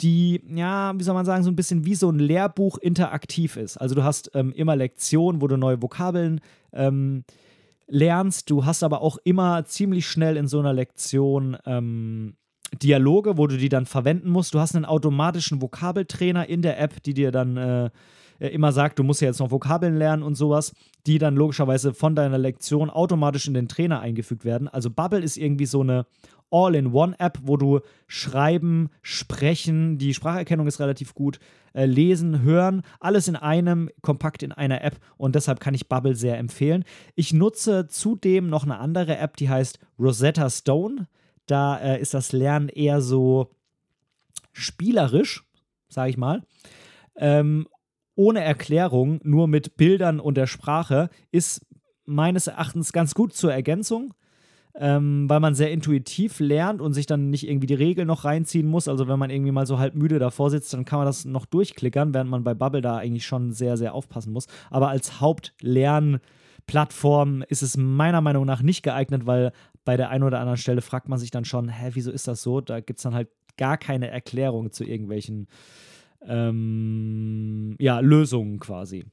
[0.00, 3.76] die, ja, wie soll man sagen, so ein bisschen wie so ein Lehrbuch interaktiv ist.
[3.76, 6.40] Also du hast ähm, immer Lektionen, wo du neue Vokabeln
[6.72, 7.24] ähm,
[7.88, 8.50] lernst.
[8.50, 12.34] Du hast aber auch immer ziemlich schnell in so einer Lektion ähm,
[12.82, 14.54] Dialoge, wo du die dann verwenden musst.
[14.54, 17.90] Du hast einen automatischen Vokabeltrainer in der App, die dir dann äh,
[18.38, 20.72] äh immer sagt, du musst ja jetzt noch Vokabeln lernen und sowas,
[21.06, 24.68] die dann logischerweise von deiner Lektion automatisch in den Trainer eingefügt werden.
[24.68, 26.06] Also Bubble ist irgendwie so eine
[26.50, 31.38] All-in-One-App, wo du schreiben, sprechen, die Spracherkennung ist relativ gut,
[31.74, 36.14] äh, lesen, hören, alles in einem, kompakt in einer App und deshalb kann ich Bubble
[36.14, 36.84] sehr empfehlen.
[37.14, 41.08] Ich nutze zudem noch eine andere App, die heißt Rosetta Stone.
[41.46, 43.50] Da äh, ist das Lernen eher so
[44.52, 45.44] spielerisch,
[45.88, 46.42] sage ich mal.
[47.16, 47.68] Ähm,
[48.18, 51.64] ohne Erklärung, nur mit Bildern und der Sprache, ist
[52.04, 54.12] meines Erachtens ganz gut zur Ergänzung
[54.80, 58.68] ähm, weil man sehr intuitiv lernt und sich dann nicht irgendwie die Regeln noch reinziehen
[58.68, 58.86] muss.
[58.86, 61.46] Also wenn man irgendwie mal so halb müde davor sitzt, dann kann man das noch
[61.46, 64.46] durchklickern, während man bei Bubble da eigentlich schon sehr, sehr aufpassen muss.
[64.70, 69.50] Aber als Hauptlernplattform ist es meiner Meinung nach nicht geeignet, weil
[69.84, 72.40] bei der einen oder anderen Stelle fragt man sich dann schon, hä, wieso ist das
[72.42, 72.60] so?
[72.60, 75.48] Da gibt es dann halt gar keine Erklärung zu irgendwelchen
[76.22, 79.04] ähm, ja, Lösungen quasi.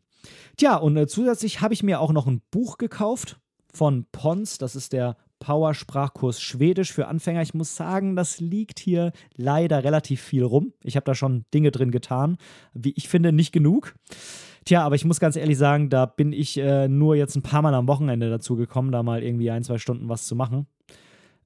[0.57, 3.39] Tja, und äh, zusätzlich habe ich mir auch noch ein Buch gekauft
[3.73, 7.41] von Pons, das ist der Power-Sprachkurs Schwedisch für Anfänger.
[7.41, 10.73] Ich muss sagen, das liegt hier leider relativ viel rum.
[10.81, 12.37] Ich habe da schon Dinge drin getan,
[12.73, 13.95] wie ich finde, nicht genug.
[14.65, 17.61] Tja, aber ich muss ganz ehrlich sagen, da bin ich äh, nur jetzt ein paar
[17.61, 20.65] Mal am Wochenende dazu gekommen, da mal irgendwie ein, zwei Stunden was zu machen.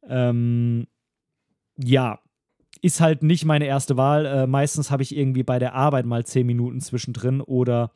[0.08, 0.88] Ähm,
[1.78, 2.20] ja,
[2.82, 4.26] ist halt nicht meine erste Wahl.
[4.26, 7.92] Äh, meistens habe ich irgendwie bei der Arbeit mal zehn Minuten zwischendrin oder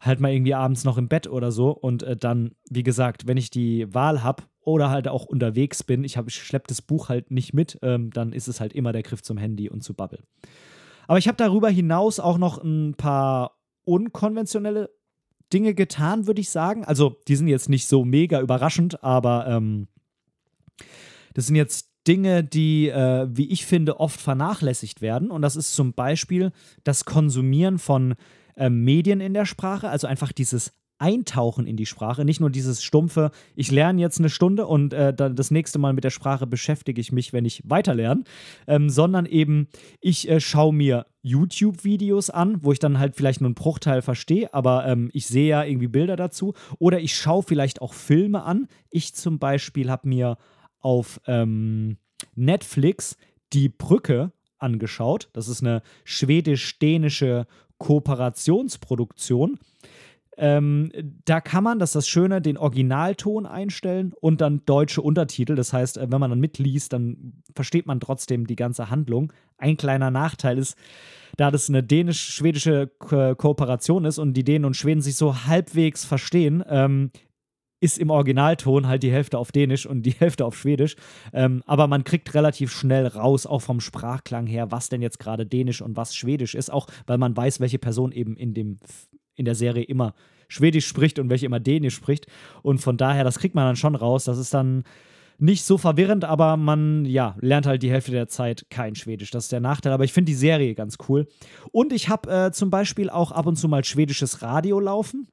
[0.00, 1.70] halt mal irgendwie abends noch im Bett oder so.
[1.70, 6.04] Und äh, dann, wie gesagt, wenn ich die Wahl habe, oder halt auch unterwegs bin,
[6.04, 9.02] ich, ich schleppe das Buch halt nicht mit, ähm, dann ist es halt immer der
[9.02, 10.24] Griff zum Handy und zu Bubble.
[11.06, 14.90] Aber ich habe darüber hinaus auch noch ein paar unkonventionelle
[15.52, 16.84] Dinge getan, würde ich sagen.
[16.84, 19.88] Also, die sind jetzt nicht so mega überraschend, aber ähm,
[21.34, 25.30] das sind jetzt Dinge, die, äh, wie ich finde, oft vernachlässigt werden.
[25.30, 26.52] Und das ist zum Beispiel
[26.84, 28.14] das Konsumieren von
[28.56, 32.82] äh, Medien in der Sprache, also einfach dieses Eintauchen in die Sprache, nicht nur dieses
[32.82, 36.46] stumpfe, ich lerne jetzt eine Stunde und äh, dann das nächste Mal mit der Sprache
[36.46, 38.22] beschäftige ich mich, wenn ich weiterlerne,
[38.68, 39.68] ähm, sondern eben
[40.00, 44.54] ich äh, schaue mir YouTube-Videos an, wo ich dann halt vielleicht nur einen Bruchteil verstehe,
[44.54, 48.68] aber ähm, ich sehe ja irgendwie Bilder dazu oder ich schaue vielleicht auch Filme an.
[48.90, 50.38] Ich zum Beispiel habe mir
[50.84, 51.96] auf ähm,
[52.34, 53.16] Netflix
[53.52, 55.30] die Brücke angeschaut.
[55.32, 57.46] Das ist eine schwedisch-dänische
[57.78, 59.58] Kooperationsproduktion.
[60.36, 60.90] Ähm,
[61.24, 65.54] da kann man, das ist das Schöne, den Originalton einstellen und dann deutsche Untertitel.
[65.54, 69.32] Das heißt, äh, wenn man dann mitliest, dann versteht man trotzdem die ganze Handlung.
[69.58, 70.76] Ein kleiner Nachteil ist,
[71.36, 76.04] da das eine dänisch-schwedische Ko Kooperation ist und die Dänen und Schweden sich so halbwegs
[76.04, 77.10] verstehen, ähm,
[77.84, 80.96] ist im Originalton halt die Hälfte auf Dänisch und die Hälfte auf Schwedisch.
[81.34, 85.44] Ähm, aber man kriegt relativ schnell raus, auch vom Sprachklang her, was denn jetzt gerade
[85.44, 88.78] Dänisch und was Schwedisch ist, auch weil man weiß, welche Person eben in dem
[89.36, 90.14] in der Serie immer
[90.48, 92.26] Schwedisch spricht und welche immer Dänisch spricht.
[92.62, 94.24] Und von daher, das kriegt man dann schon raus.
[94.24, 94.84] Das ist dann
[95.38, 99.30] nicht so verwirrend, aber man ja, lernt halt die Hälfte der Zeit kein Schwedisch.
[99.30, 101.26] Das ist der Nachteil, aber ich finde die Serie ganz cool.
[101.72, 105.26] Und ich habe äh, zum Beispiel auch ab und zu mal schwedisches Radio laufen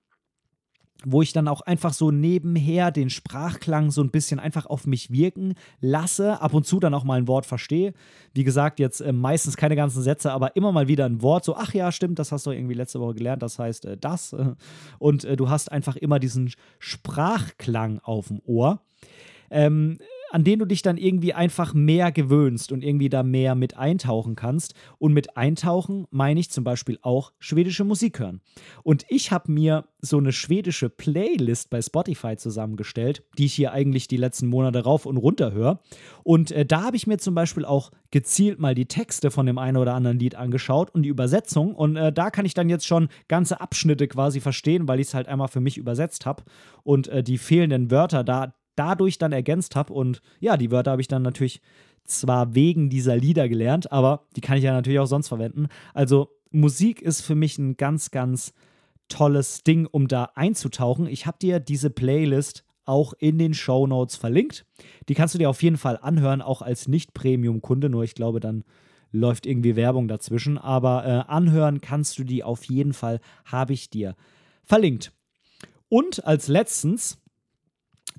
[1.05, 5.11] wo ich dann auch einfach so nebenher den Sprachklang so ein bisschen einfach auf mich
[5.11, 7.93] wirken lasse, ab und zu dann auch mal ein Wort verstehe.
[8.33, 11.55] Wie gesagt, jetzt äh, meistens keine ganzen Sätze, aber immer mal wieder ein Wort, so,
[11.55, 14.35] ach ja, stimmt, das hast du irgendwie letzte Woche gelernt, das heißt äh, das.
[14.99, 18.81] Und äh, du hast einfach immer diesen Sprachklang auf dem Ohr.
[19.49, 19.97] Ähm,
[20.31, 24.35] an den du dich dann irgendwie einfach mehr gewöhnst und irgendwie da mehr mit eintauchen
[24.35, 24.73] kannst.
[24.97, 28.41] Und mit eintauchen meine ich zum Beispiel auch schwedische Musik hören.
[28.83, 34.07] Und ich habe mir so eine schwedische Playlist bei Spotify zusammengestellt, die ich hier eigentlich
[34.07, 35.79] die letzten Monate rauf und runter höre.
[36.23, 39.57] Und äh, da habe ich mir zum Beispiel auch gezielt mal die Texte von dem
[39.57, 41.75] einen oder anderen Lied angeschaut und die Übersetzung.
[41.75, 45.13] Und äh, da kann ich dann jetzt schon ganze Abschnitte quasi verstehen, weil ich es
[45.13, 46.43] halt einmal für mich übersetzt habe.
[46.83, 49.93] Und äh, die fehlenden Wörter da dadurch dann ergänzt habe.
[49.93, 51.61] Und ja, die Wörter habe ich dann natürlich
[52.05, 55.67] zwar wegen dieser Lieder gelernt, aber die kann ich ja natürlich auch sonst verwenden.
[55.93, 58.53] Also Musik ist für mich ein ganz, ganz
[59.07, 61.07] tolles Ding, um da einzutauchen.
[61.07, 64.65] Ich habe dir diese Playlist auch in den Show Notes verlinkt.
[65.07, 67.89] Die kannst du dir auf jeden Fall anhören, auch als Nicht-Premium-Kunde.
[67.89, 68.63] Nur ich glaube, dann
[69.11, 70.57] läuft irgendwie Werbung dazwischen.
[70.57, 74.15] Aber äh, anhören kannst du die auf jeden Fall, habe ich dir
[74.65, 75.11] verlinkt.
[75.89, 77.20] Und als letztens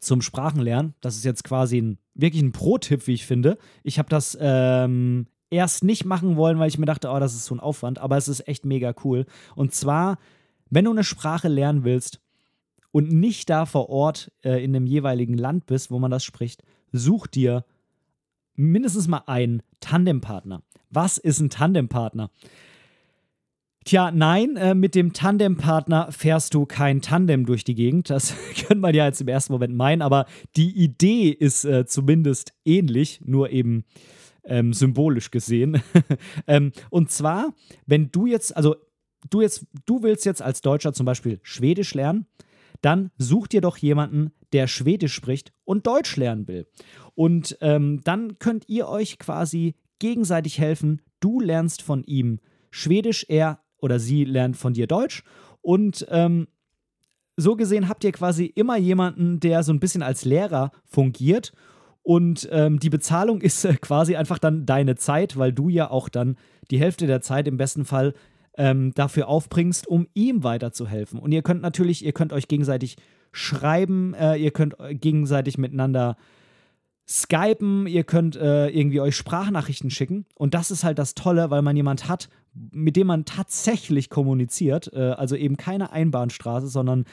[0.01, 0.95] zum Sprachenlernen.
[1.01, 3.59] Das ist jetzt quasi ein, wirklich ein Pro-Tipp, wie ich finde.
[3.83, 7.45] Ich habe das ähm, erst nicht machen wollen, weil ich mir dachte, oh, das ist
[7.45, 9.27] so ein Aufwand, aber es ist echt mega cool.
[9.55, 10.19] Und zwar,
[10.71, 12.21] wenn du eine Sprache lernen willst
[12.91, 16.63] und nicht da vor Ort äh, in dem jeweiligen Land bist, wo man das spricht,
[16.91, 17.65] such dir
[18.55, 20.63] mindestens mal einen Tandempartner.
[20.91, 22.31] Was ist ein Tandempartner?
[23.85, 28.11] Tja, nein, äh, mit dem Tandempartner fährst du kein Tandem durch die Gegend.
[28.11, 32.53] Das könnte man ja jetzt im ersten Moment meinen, aber die Idee ist äh, zumindest
[32.65, 33.85] ähnlich, nur eben
[34.45, 35.83] ähm, symbolisch gesehen.
[36.47, 37.55] ähm, und zwar,
[37.87, 38.77] wenn du jetzt, also
[39.31, 42.27] du jetzt, du willst jetzt als Deutscher zum Beispiel Schwedisch lernen,
[42.83, 46.67] dann such dir doch jemanden, der Schwedisch spricht und Deutsch lernen will.
[47.15, 51.01] Und ähm, dann könnt ihr euch quasi gegenseitig helfen.
[51.21, 52.41] Du lernst von ihm
[52.71, 55.23] Schwedisch, er oder sie lernt von dir Deutsch.
[55.61, 56.49] Und ähm,
[57.37, 61.53] so gesehen habt ihr quasi immer jemanden, der so ein bisschen als Lehrer fungiert.
[62.03, 66.09] Und ähm, die Bezahlung ist äh, quasi einfach dann deine Zeit, weil du ja auch
[66.09, 66.37] dann
[66.71, 68.15] die Hälfte der Zeit im besten Fall
[68.57, 71.19] ähm, dafür aufbringst, um ihm weiterzuhelfen.
[71.19, 72.97] Und ihr könnt natürlich, ihr könnt euch gegenseitig
[73.33, 76.17] schreiben, äh, ihr könnt gegenseitig miteinander
[77.13, 80.25] skypen, ihr könnt äh, irgendwie euch Sprachnachrichten schicken.
[80.35, 84.91] Und das ist halt das Tolle, weil man jemand hat, mit dem man tatsächlich kommuniziert.
[84.95, 87.05] Äh, also eben keine Einbahnstraße, sondern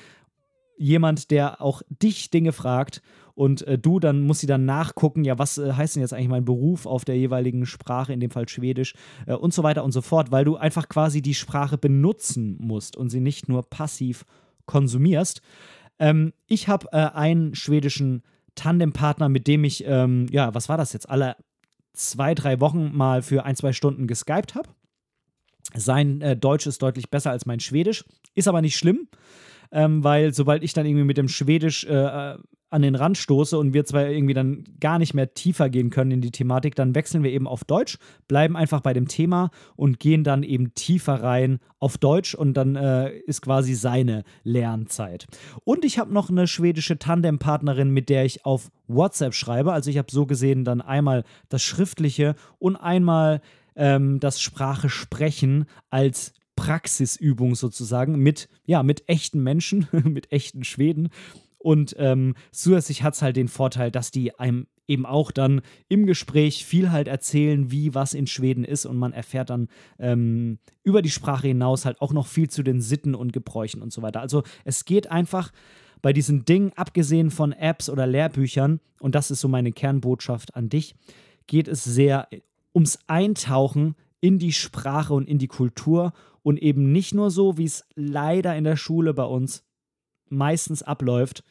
[0.77, 3.01] jemand, der auch dich Dinge fragt
[3.35, 6.29] und äh, du dann musst sie dann nachgucken, ja, was äh, heißt denn jetzt eigentlich
[6.29, 8.93] mein Beruf auf der jeweiligen Sprache, in dem Fall Schwedisch
[9.27, 12.95] äh, und so weiter und so fort, weil du einfach quasi die Sprache benutzen musst
[12.95, 14.25] und sie nicht nur passiv
[14.65, 15.41] konsumierst.
[15.99, 18.23] Ähm, ich habe äh, einen schwedischen
[18.59, 21.35] Tandempartner, mit dem ich, ähm, ja, was war das jetzt, alle
[21.93, 24.69] zwei, drei Wochen mal für ein, zwei Stunden geskypt habe.
[25.73, 28.03] Sein äh, Deutsch ist deutlich besser als mein Schwedisch,
[28.35, 29.07] ist aber nicht schlimm,
[29.71, 32.35] ähm, weil sobald ich dann irgendwie mit dem Schwedisch äh,
[32.69, 36.11] an den Rand stoße und wir zwar irgendwie dann gar nicht mehr tiefer gehen können
[36.11, 39.99] in die Thematik, dann wechseln wir eben auf Deutsch, bleiben einfach bei dem Thema und
[39.99, 45.27] gehen dann eben tiefer rein auf Deutsch und dann äh, ist quasi seine Lernzeit.
[45.63, 49.73] Und ich habe noch eine schwedische Tandempartnerin, mit der ich auf WhatsApp schreibe.
[49.73, 53.41] Also ich habe so gesehen dann einmal das Schriftliche und einmal
[53.75, 61.09] ähm, das Sprache sprechen als Praxisübung sozusagen mit, ja, mit echten Menschen, mit echten Schweden.
[61.59, 66.07] Und ähm, zusätzlich hat es halt den Vorteil, dass die einem eben auch dann im
[66.07, 69.67] Gespräch viel halt erzählen, wie was in Schweden ist und man erfährt dann
[69.99, 73.93] ähm, über die Sprache hinaus halt auch noch viel zu den Sitten und Gebräuchen und
[73.93, 74.19] so weiter.
[74.19, 75.51] Also es geht einfach
[76.01, 80.69] bei diesen Dingen, abgesehen von Apps oder Lehrbüchern, und das ist so meine Kernbotschaft an
[80.69, 80.95] dich,
[81.45, 82.27] geht es sehr
[82.73, 87.65] ums Eintauchen in die Sprache und in die Kultur und eben nicht nur so, wie
[87.65, 89.63] es leider in der Schule bei uns
[90.29, 91.43] meistens abläuft.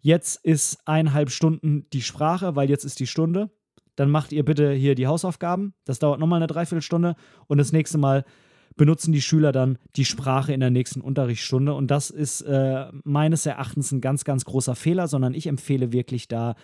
[0.00, 3.50] Jetzt ist eineinhalb Stunden die Sprache, weil jetzt ist die Stunde.
[3.96, 5.74] Dann macht ihr bitte hier die Hausaufgaben.
[5.84, 7.14] Das dauert nochmal eine Dreiviertelstunde.
[7.46, 8.24] Und das nächste Mal
[8.76, 11.74] benutzen die Schüler dann die Sprache in der nächsten Unterrichtsstunde.
[11.74, 16.28] Und das ist äh, meines Erachtens ein ganz, ganz großer Fehler, sondern ich empfehle wirklich
[16.28, 16.54] da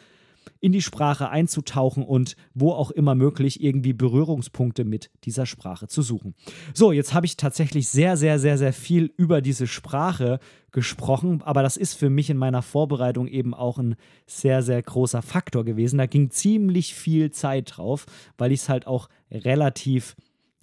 [0.61, 6.03] in die Sprache einzutauchen und wo auch immer möglich irgendwie Berührungspunkte mit dieser Sprache zu
[6.03, 6.35] suchen.
[6.75, 10.39] So, jetzt habe ich tatsächlich sehr, sehr, sehr, sehr viel über diese Sprache
[10.73, 15.23] gesprochen, aber das ist für mich in meiner Vorbereitung eben auch ein sehr, sehr großer
[15.23, 15.99] Faktor gewesen.
[15.99, 18.07] Da ging ziemlich viel Zeit drauf,
[18.39, 20.17] weil ich es halt auch relativ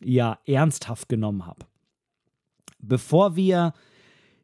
[0.03, 1.65] ja ernsthaft genommen habe.
[2.79, 3.73] Bevor wir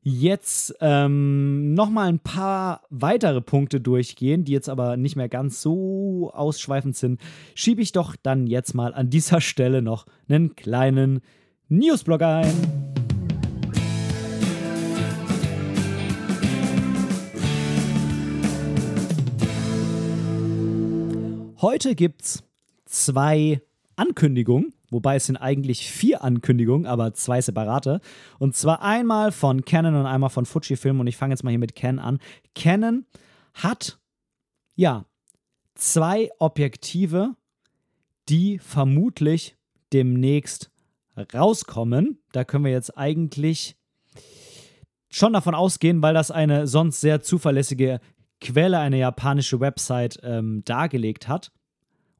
[0.03, 6.29] jetzt ähm, nochmal ein paar weitere Punkte durchgehen, die jetzt aber nicht mehr ganz so
[6.33, 7.21] ausschweifend sind,
[7.55, 11.21] schiebe ich doch dann jetzt mal an dieser Stelle noch einen kleinen
[11.69, 12.53] Newsblog ein.
[21.61, 22.43] Heute gibt's
[22.85, 23.61] zwei
[23.95, 27.99] Ankündigungen Wobei es sind eigentlich vier Ankündigungen, aber zwei separate.
[28.39, 30.99] Und zwar einmal von Canon und einmal von Fujifilm.
[30.99, 32.19] Und ich fange jetzt mal hier mit Canon an.
[32.55, 33.05] Canon
[33.53, 33.99] hat,
[34.75, 35.05] ja,
[35.75, 37.35] zwei Objektive,
[38.29, 39.57] die vermutlich
[39.91, 40.71] demnächst
[41.33, 42.19] rauskommen.
[42.31, 43.75] Da können wir jetzt eigentlich
[45.09, 47.99] schon davon ausgehen, weil das eine sonst sehr zuverlässige
[48.41, 51.51] Quelle, eine japanische Website, ähm, dargelegt hat.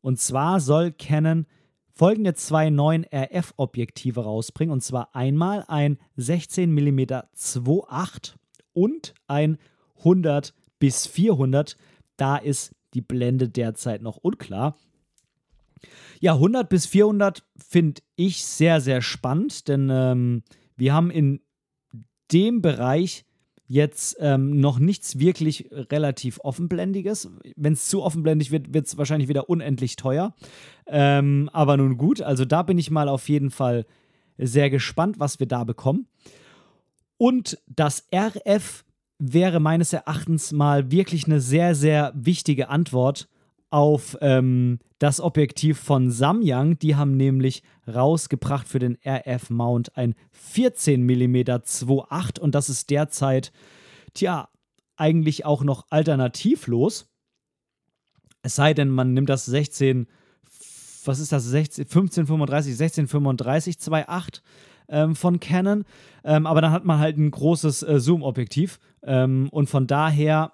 [0.01, 1.47] Und zwar soll Canon
[1.93, 4.73] folgende zwei neuen RF-Objektive rausbringen.
[4.73, 8.33] Und zwar einmal ein 16 mm 2.8
[8.73, 9.57] und ein
[9.99, 11.77] 100 bis 400.
[12.17, 14.75] Da ist die Blende derzeit noch unklar.
[16.19, 20.43] Ja, 100 bis 400 finde ich sehr, sehr spannend, denn ähm,
[20.75, 21.41] wir haben in
[22.31, 23.25] dem Bereich
[23.73, 27.29] jetzt ähm, noch nichts wirklich relativ offenblendiges.
[27.55, 30.35] Wenn es zu offenblendig wird, wird es wahrscheinlich wieder unendlich teuer.
[30.85, 33.85] Ähm, aber nun gut, also da bin ich mal auf jeden Fall
[34.37, 36.07] sehr gespannt, was wir da bekommen.
[37.17, 38.85] Und das RF
[39.17, 43.27] wäre meines Erachtens mal wirklich eine sehr, sehr wichtige Antwort
[43.73, 46.77] auf ähm, das Objektiv von Samyang.
[46.77, 53.51] Die haben nämlich rausgebracht für den RF-Mount ein 14 mm 2.8 und das ist derzeit,
[54.13, 54.47] tja,
[54.95, 57.09] eigentlich auch noch alternativlos.
[58.43, 60.05] Es sei denn, man nimmt das 16,
[61.05, 64.41] was ist das, 16, 1535, 1635 2.8
[64.87, 65.83] ähm, von Canon.
[66.23, 70.51] Ähm, aber dann hat man halt ein großes äh, Zoom-Objektiv ähm, und von daher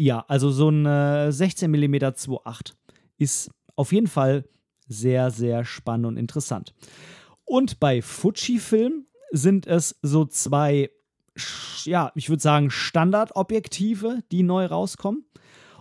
[0.00, 2.72] ja, also so ein äh, 16 mm 2.8
[3.18, 4.48] ist auf jeden Fall
[4.88, 6.72] sehr, sehr spannend und interessant.
[7.44, 10.88] Und bei Fujifilm sind es so zwei,
[11.84, 15.26] ja, ich würde sagen, Standardobjektive, die neu rauskommen.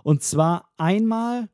[0.03, 1.47] Und zwar einmal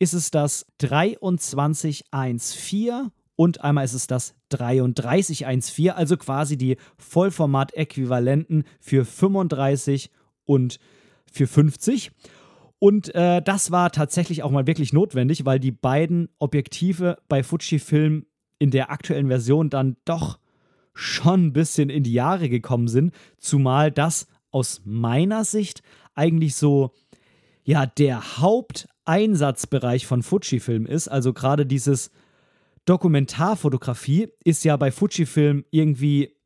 [0.00, 9.04] ist es das 2314 und einmal ist es das 3314, also quasi die Vollformat-Äquivalenten für
[9.04, 10.10] 35
[10.44, 10.80] und
[11.30, 12.10] für 50.
[12.78, 18.26] Und äh, das war tatsächlich auch mal wirklich notwendig, weil die beiden Objektive bei Fujifilm
[18.58, 20.38] in der aktuellen Version dann doch
[20.92, 23.14] schon ein bisschen in die Jahre gekommen sind.
[23.38, 25.82] Zumal das aus meiner Sicht
[26.14, 26.92] eigentlich so,
[27.64, 31.08] ja, der Haupteinsatzbereich von Fujifilm ist.
[31.08, 32.10] Also gerade dieses
[32.84, 36.36] Dokumentarfotografie ist ja bei Fujifilm irgendwie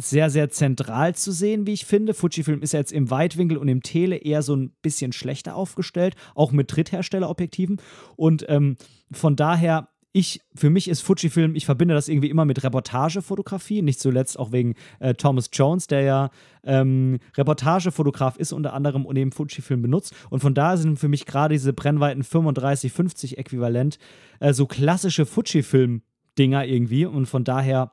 [0.00, 2.14] sehr, sehr zentral zu sehen, wie ich finde.
[2.14, 6.52] Fujifilm ist jetzt im Weitwinkel und im Tele eher so ein bisschen schlechter aufgestellt, auch
[6.52, 7.80] mit Drittherstellerobjektiven.
[8.16, 8.76] Und ähm,
[9.12, 14.00] von daher ich, für mich ist Fujifilm, ich verbinde das irgendwie immer mit Reportagefotografie, nicht
[14.00, 16.30] zuletzt auch wegen äh, Thomas Jones, der ja
[16.64, 20.14] ähm, Reportagefotograf ist unter anderem und eben Fujifilm benutzt.
[20.28, 23.98] Und von daher sind für mich gerade diese Brennweiten 35, 50 äquivalent
[24.40, 27.06] äh, so klassische Fujifilm-Dinger irgendwie.
[27.06, 27.92] Und von daher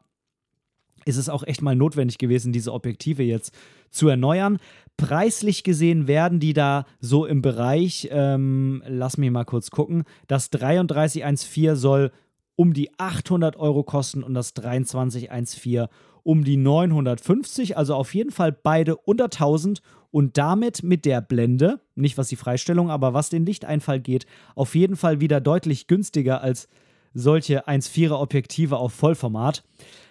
[1.07, 3.53] ist es auch echt mal notwendig gewesen, diese Objektive jetzt
[3.89, 4.57] zu erneuern.
[4.97, 10.49] Preislich gesehen werden die da so im Bereich, ähm, lass mich mal kurz gucken, das
[10.49, 12.11] 3314 soll
[12.55, 15.87] um die 800 Euro kosten und das 2314
[16.23, 19.81] um die 950, also auf jeden Fall beide unter 1000
[20.11, 24.75] und damit mit der Blende, nicht was die Freistellung, aber was den Lichteinfall geht, auf
[24.75, 26.67] jeden Fall wieder deutlich günstiger als
[27.13, 29.63] solche 1,4er Objektive auf Vollformat.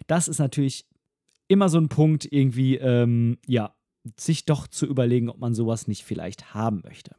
[0.07, 0.87] Das ist natürlich
[1.49, 3.75] immer so ein Punkt, irgendwie, ähm, ja,
[4.17, 7.17] sich doch zu überlegen, ob man sowas nicht vielleicht haben möchte.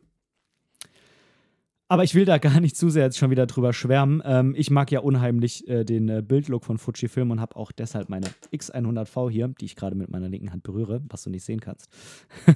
[1.89, 4.21] Aber ich will da gar nicht zu sehr jetzt schon wieder drüber schwärmen.
[4.25, 8.09] Ähm, ich mag ja unheimlich äh, den äh, Bildlook von Fujifilm und habe auch deshalb
[8.09, 11.59] meine X100V hier, die ich gerade mit meiner linken Hand berühre, was du nicht sehen
[11.59, 11.89] kannst.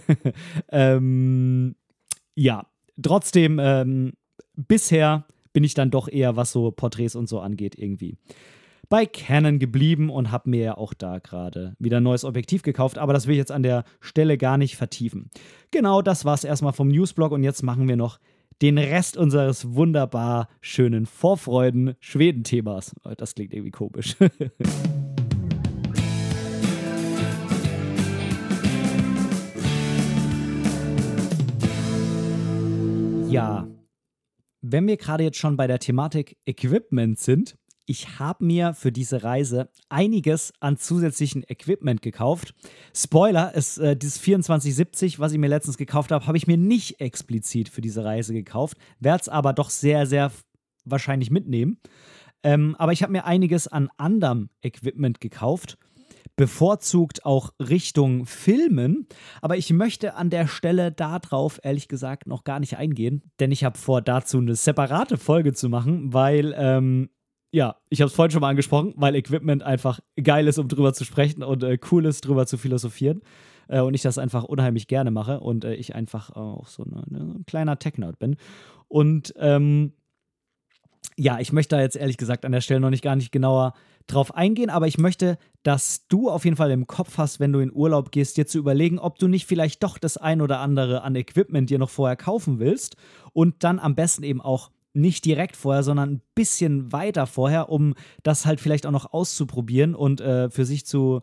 [0.70, 1.76] ähm,
[2.36, 2.68] ja,
[3.02, 4.14] trotzdem, ähm,
[4.56, 8.18] bisher bin ich dann doch eher, was so Porträts und so angeht, irgendwie
[8.92, 12.98] bei Canon geblieben und habe mir ja auch da gerade wieder ein neues Objektiv gekauft,
[12.98, 15.30] aber das will ich jetzt an der Stelle gar nicht vertiefen.
[15.72, 18.20] Genau, das war es erstmal vom Newsblog und jetzt machen wir noch
[18.62, 22.94] den Rest unseres wunderbar schönen Vorfreuden-Schweden-Themas.
[23.16, 24.18] Das klingt irgendwie komisch.
[33.30, 33.70] ja,
[34.62, 37.56] wenn wir gerade jetzt schon bei der Thematik Equipment sind,
[37.92, 42.56] ich habe mir für diese Reise einiges an zusätzlichen Equipment gekauft.
[42.96, 47.02] Spoiler, ist äh, dieses 2470, was ich mir letztens gekauft habe, habe ich mir nicht
[47.02, 50.32] explizit für diese Reise gekauft, werde es aber doch sehr, sehr
[50.86, 51.80] wahrscheinlich mitnehmen.
[52.44, 55.78] Ähm, aber ich habe mir einiges an anderem Equipment gekauft
[56.38, 59.06] bevorzugt auch Richtung Filmen.
[59.42, 63.64] Aber ich möchte an der Stelle darauf ehrlich gesagt noch gar nicht eingehen, denn ich
[63.64, 67.10] habe vor, dazu eine separate Folge zu machen, weil, ähm,
[67.52, 70.94] ja, ich habe es vorhin schon mal angesprochen, weil Equipment einfach geil ist, um drüber
[70.94, 73.22] zu sprechen und äh, cool ist, drüber zu philosophieren.
[73.68, 77.04] Äh, und ich das einfach unheimlich gerne mache und äh, ich einfach auch so eine,
[77.10, 78.38] eine, ein kleiner Tech-Nerd bin.
[78.88, 79.94] Und ähm,
[81.18, 83.74] ja, ich möchte da jetzt ehrlich gesagt an der Stelle noch nicht gar nicht genauer
[84.08, 87.60] drauf eingehen, aber ich möchte, dass du auf jeden Fall im Kopf hast, wenn du
[87.60, 91.04] in Urlaub gehst, dir zu überlegen, ob du nicht vielleicht doch das ein oder andere
[91.04, 92.96] an Equipment dir noch vorher kaufen willst
[93.34, 97.94] und dann am besten eben auch nicht direkt vorher, sondern ein bisschen weiter vorher, um
[98.24, 101.22] das halt vielleicht auch noch auszuprobieren und äh, für sich zu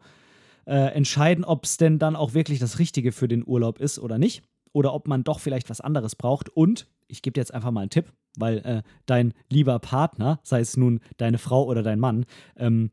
[0.66, 4.18] äh, entscheiden, ob es denn dann auch wirklich das Richtige für den Urlaub ist oder
[4.18, 4.42] nicht.
[4.72, 6.50] Oder ob man doch vielleicht was anderes braucht.
[6.50, 10.60] Und ich gebe dir jetzt einfach mal einen Tipp weil äh, dein lieber Partner, sei
[10.60, 12.24] es nun deine Frau oder dein Mann,
[12.56, 12.90] ähm,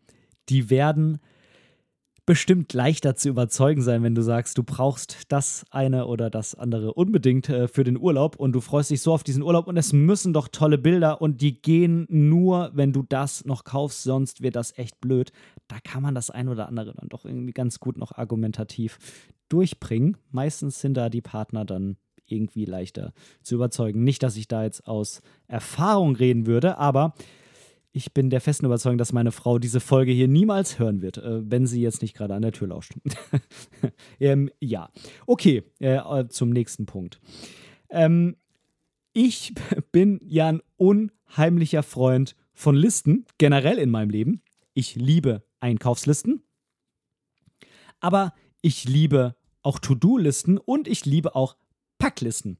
[0.49, 1.19] die werden
[2.25, 6.93] bestimmt leichter zu überzeugen sein, wenn du sagst, du brauchst das eine oder das andere
[6.93, 9.93] unbedingt äh, für den Urlaub und du freust dich so auf diesen Urlaub und es
[9.93, 14.55] müssen doch tolle Bilder und die gehen nur, wenn du das noch kaufst, sonst wird
[14.55, 15.31] das echt blöd.
[15.67, 18.97] Da kann man das ein oder andere dann doch irgendwie ganz gut noch argumentativ
[19.49, 20.17] durchbringen.
[20.31, 21.97] Meistens sind da die Partner dann
[22.27, 23.13] irgendwie leichter
[23.43, 24.03] zu überzeugen.
[24.03, 27.13] Nicht, dass ich da jetzt aus Erfahrung reden würde, aber
[27.95, 31.49] ich bin der festen Überzeugung, dass meine Frau diese Folge hier niemals hören wird, äh,
[31.49, 32.91] wenn sie jetzt nicht gerade an der Tür lauscht.
[34.19, 34.89] ähm, ja,
[35.25, 37.21] okay, äh, äh, zum nächsten Punkt.
[37.89, 38.35] Ähm,
[39.13, 39.53] ich
[39.93, 44.41] bin ja ein unheimlicher Freund von Listen, generell in meinem Leben.
[44.73, 46.43] Ich liebe Einkaufslisten,
[48.01, 51.55] aber ich liebe auch To-Do-Listen und ich liebe auch
[51.97, 52.57] Packlisten.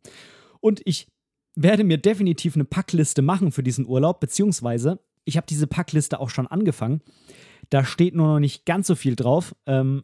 [0.62, 1.08] Und ich
[1.56, 6.30] werde mir definitiv eine Packliste machen für diesen Urlaub, beziehungsweise ich habe diese Packliste auch
[6.30, 7.02] schon angefangen.
[7.70, 10.04] Da steht nur noch nicht ganz so viel drauf, ähm,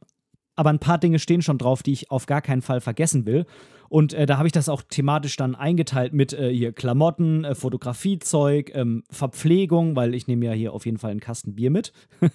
[0.56, 3.46] aber ein paar Dinge stehen schon drauf, die ich auf gar keinen Fall vergessen will.
[3.88, 7.56] Und äh, da habe ich das auch thematisch dann eingeteilt mit äh, hier Klamotten, äh,
[7.56, 11.92] Fotografiezeug, ähm, Verpflegung, weil ich nehme ja hier auf jeden Fall einen Kasten Bier mit.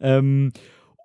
[0.00, 0.52] ähm,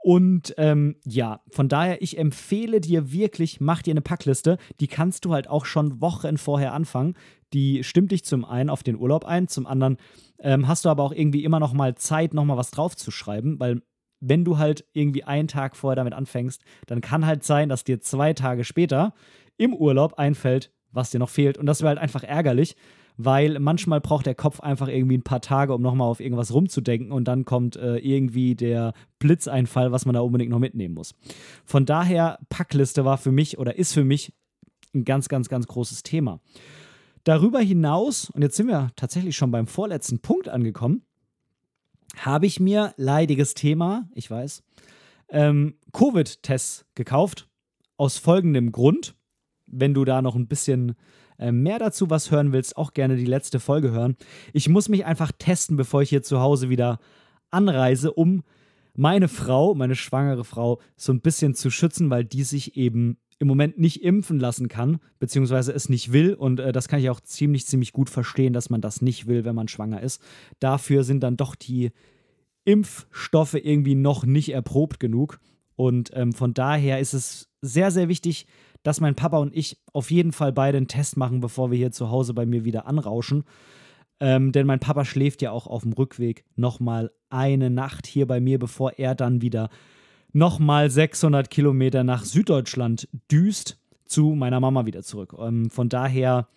[0.01, 4.57] und ähm, ja, von daher, ich empfehle dir wirklich, mach dir eine Packliste.
[4.79, 7.15] Die kannst du halt auch schon Wochen vorher anfangen.
[7.51, 9.97] Die stimmt dich zum einen auf den Urlaub ein, zum anderen
[10.41, 13.81] ähm, hast du aber auch irgendwie immer noch mal Zeit, noch mal was draufzuschreiben, weil
[14.21, 18.01] wenn du halt irgendwie einen Tag vorher damit anfängst, dann kann halt sein, dass dir
[18.01, 19.13] zwei Tage später
[19.57, 21.57] im Urlaub einfällt, was dir noch fehlt.
[21.57, 22.75] Und das wäre halt einfach ärgerlich,
[23.21, 27.11] weil manchmal braucht der Kopf einfach irgendwie ein paar Tage, um nochmal auf irgendwas rumzudenken
[27.11, 31.13] und dann kommt äh, irgendwie der Blitzeinfall, was man da unbedingt noch mitnehmen muss.
[31.65, 34.31] Von daher, Packliste war für mich oder ist für mich
[34.95, 36.39] ein ganz, ganz, ganz großes Thema.
[37.25, 41.01] Darüber hinaus, und jetzt sind wir tatsächlich schon beim vorletzten Punkt angekommen,
[42.15, 44.63] habe ich mir leidiges Thema, ich weiß,
[45.27, 47.49] ähm, Covid-Tests gekauft.
[47.97, 49.13] Aus folgendem Grund,
[49.67, 50.95] wenn du da noch ein bisschen
[51.51, 54.15] mehr dazu was hören willst, auch gerne die letzte Folge hören.
[54.53, 56.99] Ich muss mich einfach testen, bevor ich hier zu Hause wieder
[57.49, 58.43] anreise, um
[58.95, 63.47] meine Frau, meine schwangere Frau, so ein bisschen zu schützen, weil die sich eben im
[63.47, 66.33] Moment nicht impfen lassen kann, beziehungsweise es nicht will.
[66.33, 69.45] Und äh, das kann ich auch ziemlich, ziemlich gut verstehen, dass man das nicht will,
[69.45, 70.21] wenn man schwanger ist.
[70.59, 71.91] Dafür sind dann doch die
[72.65, 75.39] Impfstoffe irgendwie noch nicht erprobt genug.
[75.77, 78.45] Und ähm, von daher ist es sehr, sehr wichtig,
[78.83, 81.91] dass mein Papa und ich auf jeden Fall beide einen Test machen, bevor wir hier
[81.91, 83.43] zu Hause bei mir wieder anrauschen.
[84.19, 88.39] Ähm, denn mein Papa schläft ja auch auf dem Rückweg nochmal eine Nacht hier bei
[88.39, 89.69] mir, bevor er dann wieder
[90.33, 95.35] nochmal 600 Kilometer nach Süddeutschland düst zu meiner Mama wieder zurück.
[95.39, 96.47] Ähm, von daher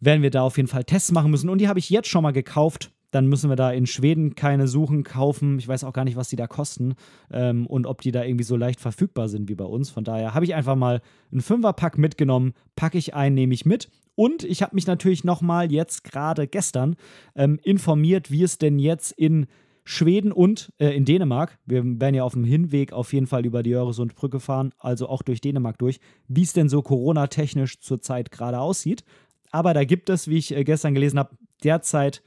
[0.00, 1.50] werden wir da auf jeden Fall Tests machen müssen.
[1.50, 4.68] Und die habe ich jetzt schon mal gekauft dann müssen wir da in Schweden keine
[4.68, 5.58] Suchen kaufen.
[5.58, 6.94] Ich weiß auch gar nicht, was die da kosten
[7.32, 9.90] ähm, und ob die da irgendwie so leicht verfügbar sind wie bei uns.
[9.90, 11.02] Von daher habe ich einfach mal
[11.32, 13.90] einen Fünferpack mitgenommen, packe ich ein, nehme ich mit.
[14.14, 16.96] Und ich habe mich natürlich nochmal jetzt gerade gestern
[17.34, 19.46] ähm, informiert, wie es denn jetzt in
[19.84, 23.62] Schweden und äh, in Dänemark, wir werden ja auf dem Hinweg auf jeden Fall über
[23.62, 28.60] die Öresundbrücke fahren, also auch durch Dänemark durch, wie es denn so Corona-technisch zurzeit gerade
[28.60, 29.04] aussieht.
[29.50, 32.22] aber da gibt es, wie ich äh, gestern gelesen habe, derzeit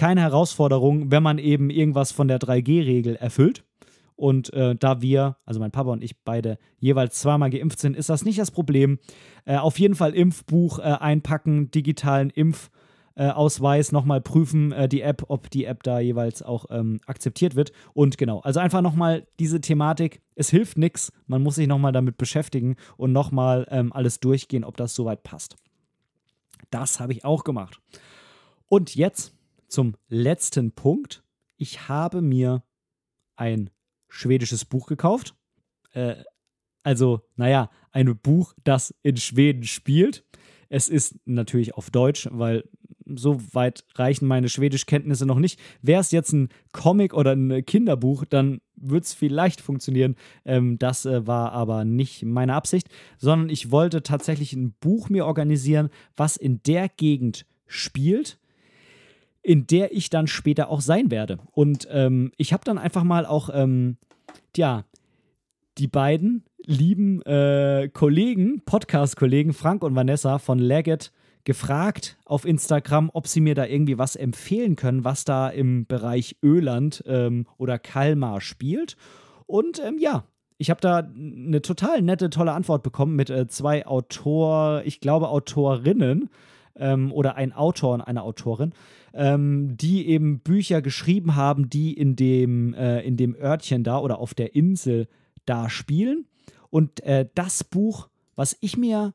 [0.00, 3.66] keine Herausforderung, wenn man eben irgendwas von der 3G-Regel erfüllt.
[4.16, 8.08] Und äh, da wir, also mein Papa und ich beide jeweils zweimal geimpft sind, ist
[8.08, 8.98] das nicht das Problem.
[9.44, 15.50] Äh, auf jeden Fall Impfbuch äh, einpacken, digitalen Impfausweis nochmal prüfen, äh, die App, ob
[15.50, 17.70] die App da jeweils auch ähm, akzeptiert wird.
[17.92, 22.16] Und genau, also einfach nochmal diese Thematik, es hilft nichts, man muss sich nochmal damit
[22.16, 25.56] beschäftigen und nochmal ähm, alles durchgehen, ob das soweit passt.
[26.70, 27.82] Das habe ich auch gemacht.
[28.66, 29.34] Und jetzt
[29.70, 31.22] zum letzten Punkt.
[31.56, 32.62] Ich habe mir
[33.36, 33.70] ein
[34.08, 35.34] schwedisches Buch gekauft.
[35.92, 36.16] Äh,
[36.82, 40.24] also, naja, ein Buch, das in Schweden spielt.
[40.68, 42.64] Es ist natürlich auf Deutsch, weil
[43.06, 45.58] so weit reichen meine Schwedischkenntnisse noch nicht.
[45.82, 50.16] Wäre es jetzt ein Comic oder ein Kinderbuch, dann würde es vielleicht funktionieren.
[50.44, 55.26] Ähm, das äh, war aber nicht meine Absicht, sondern ich wollte tatsächlich ein Buch mir
[55.26, 58.39] organisieren, was in der Gegend spielt,
[59.42, 61.38] in der ich dann später auch sein werde.
[61.52, 63.96] Und ähm, ich habe dann einfach mal auch, ähm,
[64.56, 64.84] ja,
[65.78, 71.12] die beiden lieben äh, Kollegen, Podcast-Kollegen Frank und Vanessa von Leggett
[71.44, 76.36] gefragt auf Instagram, ob sie mir da irgendwie was empfehlen können, was da im Bereich
[76.42, 78.96] Öland ähm, oder Kalmar spielt.
[79.46, 80.24] Und ähm, ja,
[80.58, 85.28] ich habe da eine total nette, tolle Antwort bekommen mit äh, zwei Autor, ich glaube
[85.30, 86.28] Autorinnen
[86.80, 88.72] ähm, oder ein Autor und eine Autorin,
[89.14, 94.18] ähm, die eben Bücher geschrieben haben, die in dem, äh, in dem Örtchen da oder
[94.18, 95.06] auf der Insel
[95.44, 96.26] da spielen.
[96.70, 99.14] Und äh, das Buch, was ich mir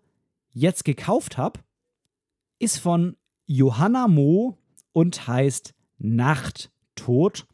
[0.53, 1.59] jetzt gekauft habe,
[2.59, 3.15] ist von
[3.47, 4.57] Johanna Mo
[4.93, 7.45] und heißt Nachttod.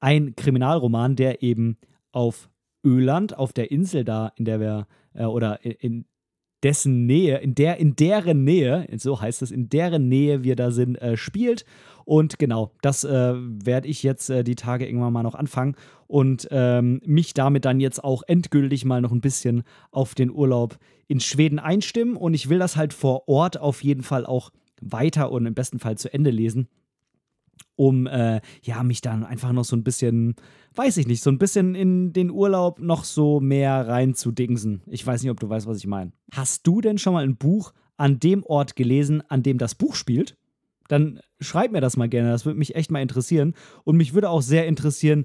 [0.00, 1.76] Ein Kriminalroman, der eben
[2.12, 2.50] auf
[2.84, 6.06] Öland, auf der Insel da, in der wir, äh, oder in,
[6.62, 10.70] dessen Nähe, in der, in deren Nähe, so heißt es, in deren Nähe wir da
[10.70, 11.64] sind, äh, spielt.
[12.04, 16.48] Und genau, das äh, werde ich jetzt äh, die Tage irgendwann mal noch anfangen und
[16.50, 21.20] ähm, mich damit dann jetzt auch endgültig mal noch ein bisschen auf den Urlaub in
[21.20, 22.16] Schweden einstimmen.
[22.16, 24.50] Und ich will das halt vor Ort auf jeden Fall auch
[24.80, 26.68] weiter und im besten Fall zu Ende lesen
[27.76, 30.34] um äh, ja, mich dann einfach noch so ein bisschen,
[30.74, 34.82] weiß ich nicht, so ein bisschen in den Urlaub noch so mehr rein zu dingsen.
[34.86, 36.12] Ich weiß nicht, ob du weißt, was ich meine.
[36.32, 39.94] Hast du denn schon mal ein Buch an dem Ort gelesen, an dem das Buch
[39.94, 40.36] spielt?
[40.88, 43.54] Dann schreib mir das mal gerne, das würde mich echt mal interessieren.
[43.84, 45.24] Und mich würde auch sehr interessieren,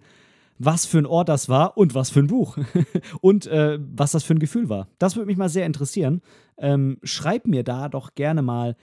[0.58, 2.58] was für ein Ort das war und was für ein Buch
[3.22, 4.88] und äh, was das für ein Gefühl war.
[5.00, 6.22] Das würde mich mal sehr interessieren.
[6.58, 8.76] Ähm, schreib mir da doch gerne mal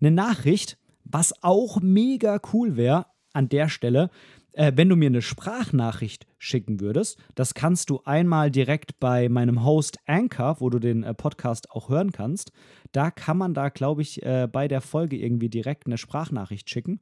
[0.00, 0.78] eine Nachricht.
[1.08, 4.10] Was auch mega cool wäre, an der Stelle,
[4.52, 9.64] äh, wenn du mir eine Sprachnachricht schicken würdest, das kannst du einmal direkt bei meinem
[9.64, 12.52] Host Anchor, wo du den äh, Podcast auch hören kannst.
[12.92, 17.00] Da kann man da, glaube ich, äh, bei der Folge irgendwie direkt eine Sprachnachricht schicken.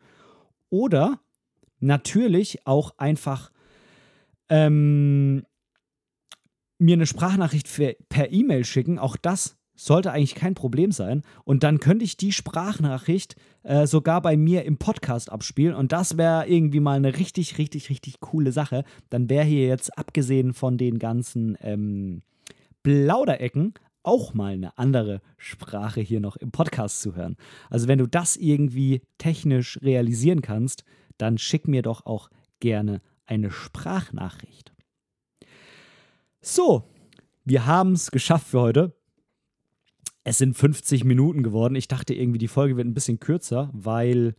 [0.69, 1.21] Oder
[1.79, 3.53] natürlich auch einfach
[4.49, 5.47] ähm,
[6.79, 7.69] mir eine Sprachnachricht
[8.09, 8.99] per E-Mail schicken.
[8.99, 11.23] Auch das sollte eigentlich kein Problem sein.
[11.45, 15.75] Und dann könnte ich die Sprachnachricht äh, sogar bei mir im Podcast abspielen.
[15.75, 18.85] Und das wäre irgendwie mal eine richtig, richtig, richtig coole Sache.
[19.11, 22.23] Dann wäre hier jetzt, abgesehen von den ganzen ähm,
[22.83, 27.37] Plauderecken, auch mal eine andere Sprache hier noch im Podcast zu hören.
[27.71, 30.85] Also wenn du das irgendwie technisch realisieren kannst,
[31.17, 32.29] dann schick mir doch auch
[32.61, 34.73] gerne eine Sprachnachricht.
[36.41, 36.85] So,
[37.45, 38.95] wir haben es geschafft für heute.
[40.25, 41.77] Es sind 50 Minuten geworden.
[41.77, 44.35] Ich dachte irgendwie, die Folge wird ein bisschen kürzer, weil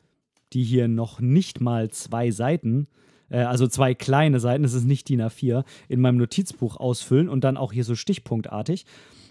[0.51, 2.87] die hier noch nicht mal zwei Seiten,
[3.29, 7.43] äh, also zwei kleine Seiten, es ist nicht DIN A4, in meinem Notizbuch ausfüllen und
[7.43, 8.85] dann auch hier so stichpunktartig.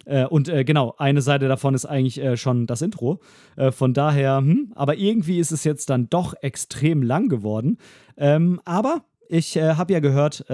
[0.04, 3.20] Äh, und äh, genau, eine Seite davon ist eigentlich äh, schon das Intro.
[3.56, 7.78] Äh, von daher, hm, aber irgendwie ist es jetzt dann doch extrem lang geworden.
[8.16, 10.44] Ähm, aber ich äh, habe ja gehört,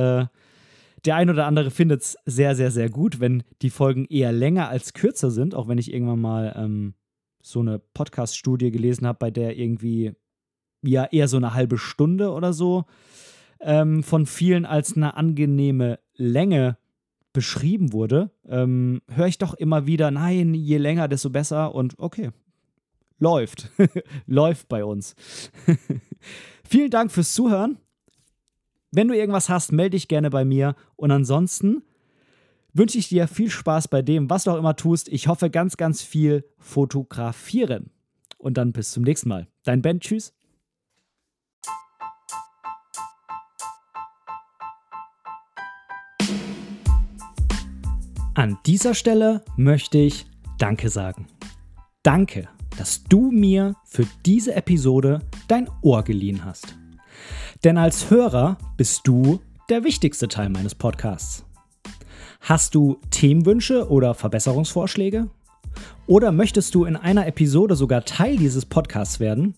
[1.04, 4.68] der ein oder andere findet es sehr, sehr, sehr gut, wenn die Folgen eher länger
[4.68, 6.94] als kürzer sind, auch wenn ich irgendwann mal ähm,
[7.42, 10.12] so eine Podcast-Studie gelesen habe, bei der irgendwie
[10.82, 12.84] ja eher so eine halbe Stunde oder so
[13.60, 16.78] ähm, von vielen als eine angenehme Länge
[17.32, 22.30] beschrieben wurde, ähm, höre ich doch immer wieder, nein, je länger, desto besser und okay,
[23.18, 23.70] läuft,
[24.26, 25.14] läuft bei uns.
[26.64, 27.78] Vielen Dank fürs Zuhören.
[28.90, 30.74] Wenn du irgendwas hast, melde dich gerne bei mir.
[30.96, 31.82] Und ansonsten
[32.72, 35.08] wünsche ich dir viel Spaß bei dem, was du auch immer tust.
[35.08, 37.90] Ich hoffe ganz, ganz viel fotografieren.
[38.38, 39.48] Und dann bis zum nächsten Mal.
[39.64, 40.34] Dein Ben, tschüss.
[48.34, 50.26] An dieser Stelle möchte ich
[50.58, 51.26] Danke sagen.
[52.02, 52.48] Danke
[52.80, 56.79] dass du mir für diese Episode dein Ohr geliehen hast.
[57.64, 61.44] Denn als Hörer bist du der wichtigste Teil meines Podcasts.
[62.40, 65.28] Hast du Themenwünsche oder Verbesserungsvorschläge?
[66.06, 69.56] Oder möchtest du in einer Episode sogar Teil dieses Podcasts werden?